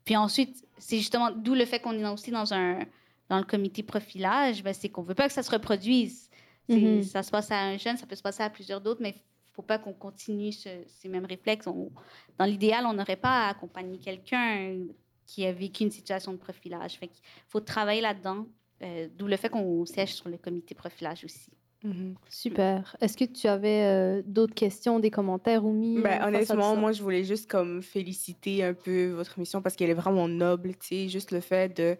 [0.03, 2.79] Puis ensuite, c'est justement d'où le fait qu'on est aussi dans un
[3.29, 6.29] dans le comité profilage, ben, c'est qu'on veut pas que ça se reproduise.
[6.69, 7.03] Mhm.
[7.03, 9.21] Ça se passe à un jeune, ça peut se passer à plusieurs d'autres, mais il
[9.53, 11.67] faut pas qu'on continue ce- ces mêmes réflexes.
[11.67, 11.91] On-
[12.37, 14.79] dans l'idéal, on n'aurait pas à accompagner quelqu'un
[15.25, 16.93] qui a vécu une situation de profilage.
[16.97, 18.47] Fait qu'il faut travailler là-dedans,
[18.83, 21.51] euh, d'où le fait qu'on siège sur le comité profilage aussi.
[21.83, 22.15] Mhm.
[22.29, 22.95] Super.
[22.99, 25.61] Est-ce que tu avais euh, d'autres questions, des commentaires?
[25.61, 29.75] Ben, face à honnêtement, moi, je voulais juste comme féliciter un peu votre mission parce
[29.75, 31.95] qu'elle est vraiment noble, tu sais, juste le fait de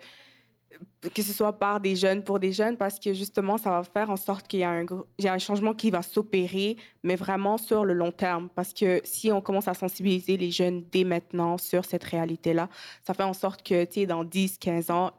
[1.14, 4.10] que ce soit par des jeunes pour des jeunes parce que justement, ça va faire
[4.10, 4.86] en sorte qu'il y a un,
[5.18, 8.50] il y a un changement qui va s'opérer, mais vraiment sur le long terme.
[8.56, 12.70] Parce que si on commence à sensibiliser les jeunes dès maintenant sur cette réalité-là,
[13.06, 15.12] ça fait en sorte que, tu sais, dans 10, 15 ans,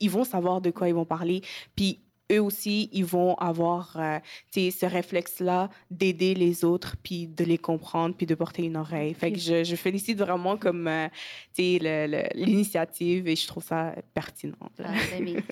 [0.00, 1.42] ils vont savoir de quoi ils vont parler.
[1.76, 2.00] Puis
[2.32, 4.18] eux aussi, ils vont avoir euh,
[4.52, 9.14] ce réflexe-là d'aider les autres, puis de les comprendre, puis de porter une oreille.
[9.14, 11.08] Fait que je, je félicite vraiment comme euh,
[11.58, 14.56] l'initiative et je trouve ça pertinent.
[14.78, 15.42] Ah, ben.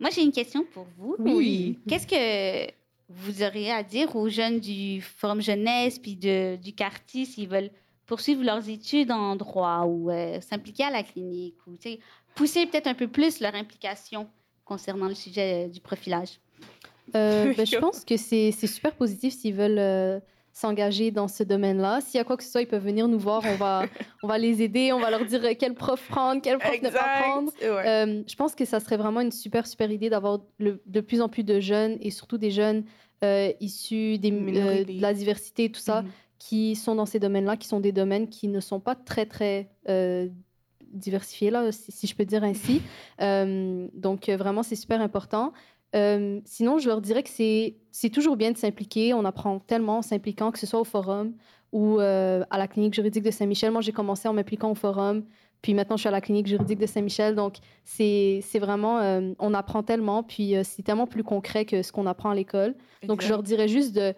[0.00, 1.16] Moi, j'ai une question pour vous.
[1.18, 1.78] Oui.
[1.88, 2.72] Qu'est-ce que
[3.08, 7.70] vous auriez à dire aux jeunes du Forum Jeunesse puis de, du quartier s'ils veulent
[8.06, 11.76] poursuivre leurs études en droit ou euh, s'impliquer à la clinique ou
[12.34, 14.28] pousser peut-être un peu plus leur implication?
[14.72, 16.40] Concernant le sujet euh, du profilage?
[17.14, 20.18] Euh, ben, je pense que c'est c'est super positif s'ils veulent euh,
[20.54, 22.00] s'engager dans ce domaine-là.
[22.00, 23.42] S'il y a quoi que ce soit, ils peuvent venir nous voir.
[23.46, 23.84] On va,
[24.22, 24.92] on va les aider.
[24.92, 27.50] On va leur dire quel prof prendre, quel prof ne pas prendre.
[27.62, 27.88] Ouais.
[27.88, 31.20] Euh, je pense que ça serait vraiment une super, super idée d'avoir le- de plus
[31.22, 32.84] en plus de jeunes et surtout des jeunes
[33.24, 36.10] euh, issus des, euh, de la diversité, tout ça, Mhm.
[36.38, 39.70] qui sont dans ces domaines-là, qui sont des domaines qui ne sont pas très, très
[40.92, 42.82] diversifiés, là, si, si je peux dire ainsi.
[43.20, 45.52] Euh, donc, euh, vraiment, c'est super important.
[45.94, 49.14] Euh, sinon, je leur dirais que c'est toujours bien de s'impliquer.
[49.14, 51.34] On apprend tellement en s'impliquant, que ce soit au forum
[51.72, 53.70] ou euh, à la clinique juridique de Saint-Michel.
[53.70, 55.24] Moi, j'ai commencé en m'impliquant au forum,
[55.62, 57.34] puis maintenant, je suis à la clinique juridique de Saint-Michel.
[57.34, 62.06] Donc, c'est vraiment, euh, on apprend tellement, puis c'est tellement plus concret que ce qu'on
[62.06, 62.74] apprend à l'école.
[63.06, 64.14] Donc, je leur dirais juste de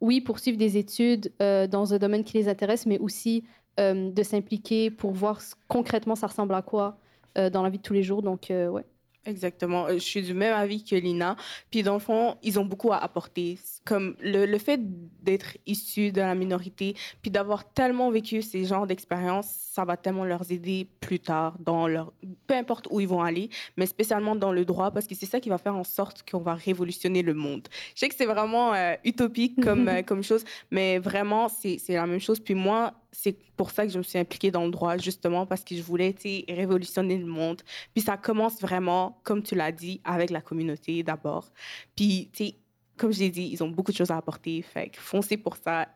[0.00, 3.44] oui, poursuivre des études dans un domaine qui les intéresse, mais aussi
[3.78, 6.98] de s'impliquer pour voir concrètement ça ressemble à quoi
[7.38, 8.22] euh, dans la vie de tous les jours.
[8.22, 8.84] Donc, euh, ouais.
[9.28, 9.86] Exactement.
[9.86, 11.36] Euh, Je suis du même avis que Lina.
[11.70, 13.58] Puis dans le fond, ils ont beaucoup à apporter.
[13.84, 14.80] Comme le, le fait
[15.22, 20.24] d'être issu de la minorité, puis d'avoir tellement vécu ces genres d'expériences, ça va tellement
[20.24, 22.12] leur aider plus tard dans leur...
[22.46, 25.40] Peu importe où ils vont aller, mais spécialement dans le droit, parce que c'est ça
[25.40, 27.68] qui va faire en sorte qu'on va révolutionner le monde.
[27.94, 32.06] Je sais que c'est vraiment euh, utopique comme, euh, comme chose, mais vraiment, c'est la
[32.06, 32.40] même chose.
[32.40, 35.64] Puis moi, c'est pour ça que je me suis impliquée dans le droit, justement, parce
[35.64, 36.14] que je voulais,
[36.48, 37.62] révolutionner le monde.
[37.94, 41.50] Puis ça commence vraiment, comme tu l'as dit, avec la communauté d'abord.
[41.96, 42.54] Puis, tu sais,
[42.98, 44.60] comme je l'ai dit, ils ont beaucoup de choses à apporter.
[44.62, 45.88] Fait que foncez pour ça.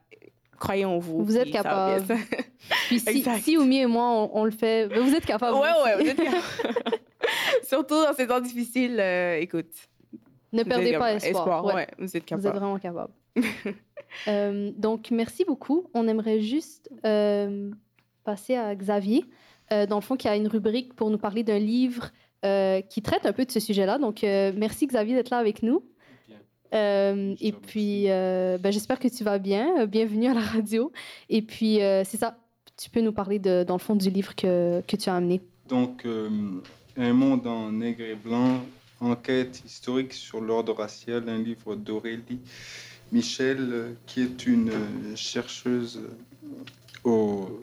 [0.59, 1.25] Croyez en vous.
[1.25, 1.63] Vous êtes bien.
[2.87, 5.57] Puis si, si Oumi et moi, on, on le fait, vous êtes capable.
[5.57, 5.83] ouais, aussi.
[5.83, 6.99] ouais, vous êtes capable.
[7.65, 9.73] Surtout dans ces temps difficiles, euh, écoute.
[10.53, 11.25] Ne perdez pas capable.
[11.25, 11.65] espoir.
[11.65, 11.75] ouais.
[11.75, 12.59] ouais, vous êtes Vous êtes capable.
[12.59, 13.13] vraiment capable.
[14.29, 15.89] Euh, donc, merci beaucoup.
[15.95, 17.71] On aimerait juste euh,
[18.25, 19.25] passer à Xavier,
[19.71, 22.11] dans le fond, qui a une rubrique pour nous parler d'un livre
[22.43, 23.99] qui traite un peu de ce sujet-là.
[23.99, 25.83] Donc, euh, merci Xavier d'être là avec nous.
[26.75, 29.81] Euh, et puis, euh, ben, j'espère que tu vas bien.
[29.81, 30.91] Euh, Bienvenue à la radio.
[31.29, 32.39] Et puis, euh, c'est ça.
[32.77, 35.43] Tu peux nous parler, de, dans le fond, du livre que, que tu as amené.
[35.69, 36.31] Donc, euh,
[36.97, 38.63] Un monde en nègre et blanc,
[39.01, 42.41] enquête historique sur l'ordre racial, un livre d'Aurélie
[43.13, 47.63] Michel, euh, qui est une euh, chercheuse euh, au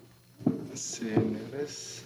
[0.75, 2.03] CNRS.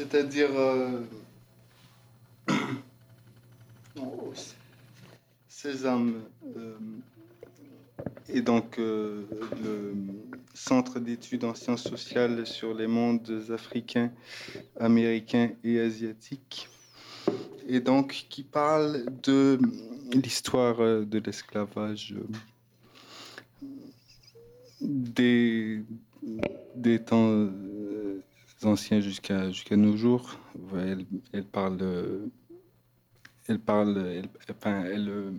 [0.00, 0.48] C'est-à-dire.
[0.58, 1.02] euh,
[4.00, 4.32] oh,
[5.46, 6.22] Sésame.
[6.56, 6.78] euh,
[8.32, 9.24] et donc euh,
[9.62, 9.94] le
[10.54, 14.10] Centre d'études en sciences sociales sur les mondes africains,
[14.78, 16.68] américains et asiatiques.
[17.68, 19.58] Et donc qui parle de
[20.14, 22.24] l'histoire euh, de l'esclavage euh,
[24.80, 25.84] des,
[27.04, 27.50] temps
[28.66, 30.38] anciens jusqu'à jusqu'à nos jours.
[30.74, 32.30] Elle, elle parle,
[33.48, 35.32] elle parle, elle, enfin, elle, euh,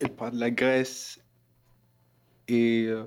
[0.00, 1.20] elle parle de la Grèce
[2.48, 3.04] et euh,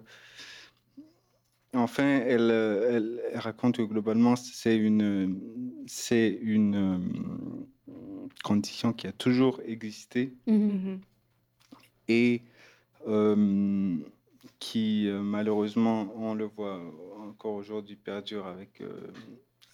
[1.73, 5.39] enfin, elle, euh, elle, raconte que globalement, c'est une,
[5.87, 7.67] c'est une
[8.43, 10.99] condition qui a toujours existé Mhm.
[12.07, 12.41] et
[13.07, 13.97] euh,
[14.59, 16.81] qui, euh, malheureusement, on le voit
[17.19, 19.11] encore aujourd'hui, perdure avec euh,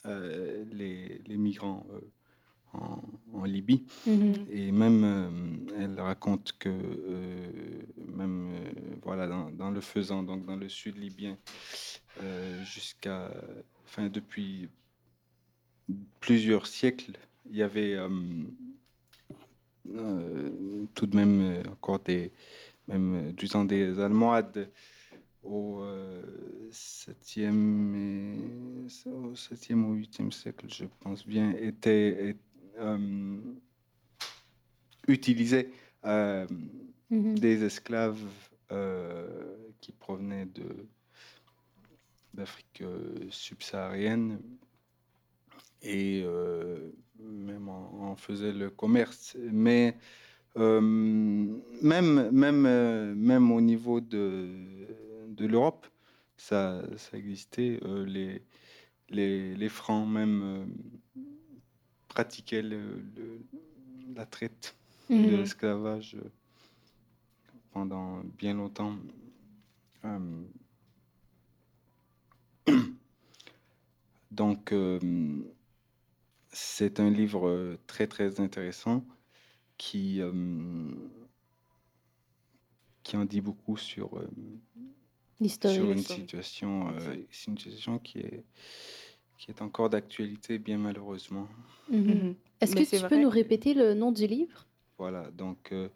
[0.06, 1.86] euh, les, les migrants
[2.74, 3.02] en,
[3.34, 3.86] en Libye.
[4.06, 4.46] Mhm.
[4.52, 5.30] Et même, euh,
[5.80, 7.48] elle raconte que, euh,
[8.08, 11.38] même, euh, voilà, dans, dans le faisant, donc dans le sud libyen,
[12.64, 13.30] jusqu'à,
[13.84, 14.70] enfin, depuis
[16.22, 17.18] plusieurs siècles,
[17.50, 17.98] il y avait
[20.94, 22.32] tout de même encore des,
[22.88, 24.70] même, euh, disons, des Almohades
[25.44, 26.22] au euh,
[26.72, 32.38] 7e, et, au 7e ou 8e siècle, je pense bien, étaient, et-
[32.80, 33.38] euh,
[36.06, 36.48] euh,
[37.10, 37.36] Mhm.
[37.36, 38.24] des esclaves
[38.72, 40.88] euh, qui provenaient de
[42.34, 44.42] d'Afrique euh, subsaharienne
[45.82, 49.38] et euh, même en, en faisaient le commerce.
[49.40, 49.96] Mais
[50.58, 50.82] euh,
[51.82, 54.48] même, même, euh, même au niveau de,
[55.30, 55.86] de l'Europe,
[56.38, 57.80] ça, ça existait.
[57.84, 58.42] euh, les,
[59.10, 60.66] les, les Francs même euh,
[62.08, 63.40] pratiquaient le- le-
[64.16, 64.76] la traite
[65.10, 65.36] de Mhm.
[65.36, 66.18] l'esclavage
[67.72, 68.96] pendant bien longtemps.
[74.32, 74.74] Donc,
[76.52, 79.04] c'est un livre très, très intéressant
[79.78, 80.32] qui, euh,
[83.04, 84.28] qui en dit beaucoup sur, euh,
[85.48, 88.44] sur une situation, euh, c'est une situation qui est,
[89.38, 91.48] qui est encore d'actualité, bien malheureusement.
[91.90, 92.00] Mhm.
[92.00, 92.36] Mhm.
[92.62, 94.66] Est-ce que tu peux nous répéter le nom du livre?
[94.98, 95.90] Voilà, donc euh,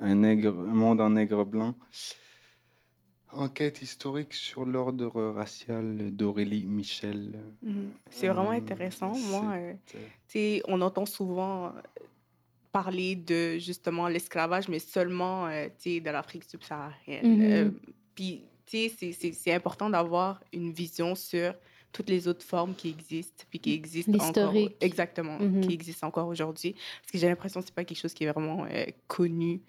[0.00, 1.74] un, nègre, un monde en nègre blanc.
[3.32, 7.40] Enquête historique sur l'ordre racial d'Aurélie Michel.
[7.62, 7.90] Mhm.
[8.10, 9.16] C'est vraiment intéressant.
[9.18, 11.72] Moi, euh, c'est, tu sais, on entend souvent
[12.72, 17.36] parler de justement l'esclavage, mais seulement euh, de l'Afrique subsaharienne.
[17.36, 17.52] Mhm.
[17.52, 17.70] Euh,
[18.14, 21.54] Puis, tu sais, c'est- important d'avoir une vision sur
[21.92, 24.54] toutes les autres formes qui existent, puis qui existent encore.
[24.80, 26.72] Exactement, qui existent encore aujourd'hui.
[26.72, 29.60] Parce que j'ai l'impression que c'est pas quelque chose qui est vraiment euh, connu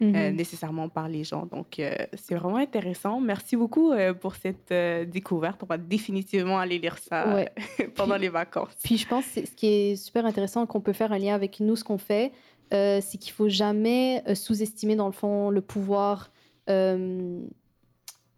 [0.00, 1.46] Euh, nécessairement par les gens.
[1.46, 3.18] Donc, euh, c'est vraiment intéressant.
[3.20, 4.72] Merci beaucoup euh, pour cette
[5.10, 5.60] découverte.
[5.64, 7.50] On va définitivement aller lire ça Ouais.
[7.96, 8.76] pendant Puis- les vacances.
[8.84, 11.58] Puis je pense que ce qui est super intéressant, qu'on peut faire un lien avec
[11.58, 12.30] nous, ce qu'on fait,
[12.72, 16.30] euh, c'est qu'il faut jamais sous-estimer, dans le fond, le pouvoir
[16.70, 17.40] euh,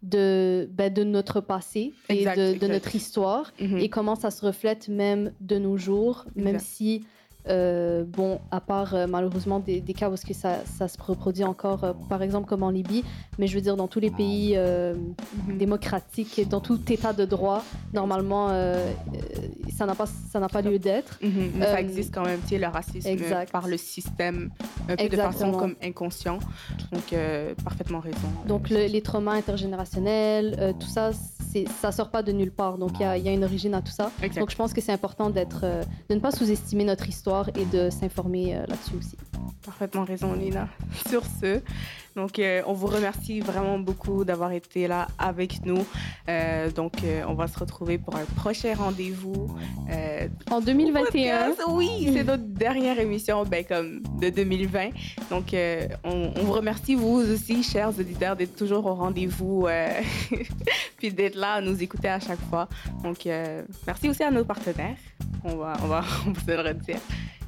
[0.03, 3.79] de, ben, de notre passé et Exact, de, notre histoire Mhm.
[3.79, 7.05] et comment ça se reflète même de nos jours, même si,
[7.49, 11.45] euh, bon, à part euh, malheureusement des, des cas où que ça, ça se reproduit
[11.45, 13.03] encore, euh, par exemple comme en Libye,
[13.39, 15.59] mais je veux dire dans tous les pays Mhm.
[15.59, 18.49] démocratiques, dans tout état de droit, normalement,
[19.77, 21.19] ça n'a pas, ça n'a pas lieu d'être.
[21.23, 23.51] Mhm, mais ça existe quand même, tu sais, le racisme exact.
[23.51, 24.51] par le système,
[24.89, 26.39] un peu de façon comme inconscient.
[26.93, 27.15] Donc,
[27.65, 28.19] parfaitement raison.
[28.47, 31.11] Donc le- les traumas intergénérationnels, tout ça,
[31.53, 32.79] c'est, ça sort pas de nulle part.
[32.79, 34.11] Donc il y a, il y a une origine à tout ça.
[34.23, 34.41] Exact.
[34.41, 35.63] Donc je pense que c'est important d'être,
[36.09, 39.17] de ne pas sous-estimer notre histoire et de s'informer euh, là-dessus aussi.
[39.65, 40.69] Parfaitement raison, Nina.
[41.09, 41.61] Sur ce,
[42.17, 45.87] donc euh, on vous remercie vraiment beaucoup d'avoir été là avec nous.
[46.29, 49.49] Euh, donc euh, on va se retrouver pour un prochain rendez-vous.
[50.51, 51.63] En 2021, podcast.
[51.69, 54.91] Oui, c'est notre dernière émission ben, comme de 2020.
[55.31, 55.55] Donc
[56.05, 59.69] on, on vous remercie vous aussi, chers auditeurs, d'être toujours au rendez-vous
[60.99, 62.69] puis d'être là à nous écouter à chaque fois.
[63.03, 63.29] Donc
[63.87, 64.97] merci aussi à nos partenaires.
[65.45, 67.01] On va, on va, on va se le redire.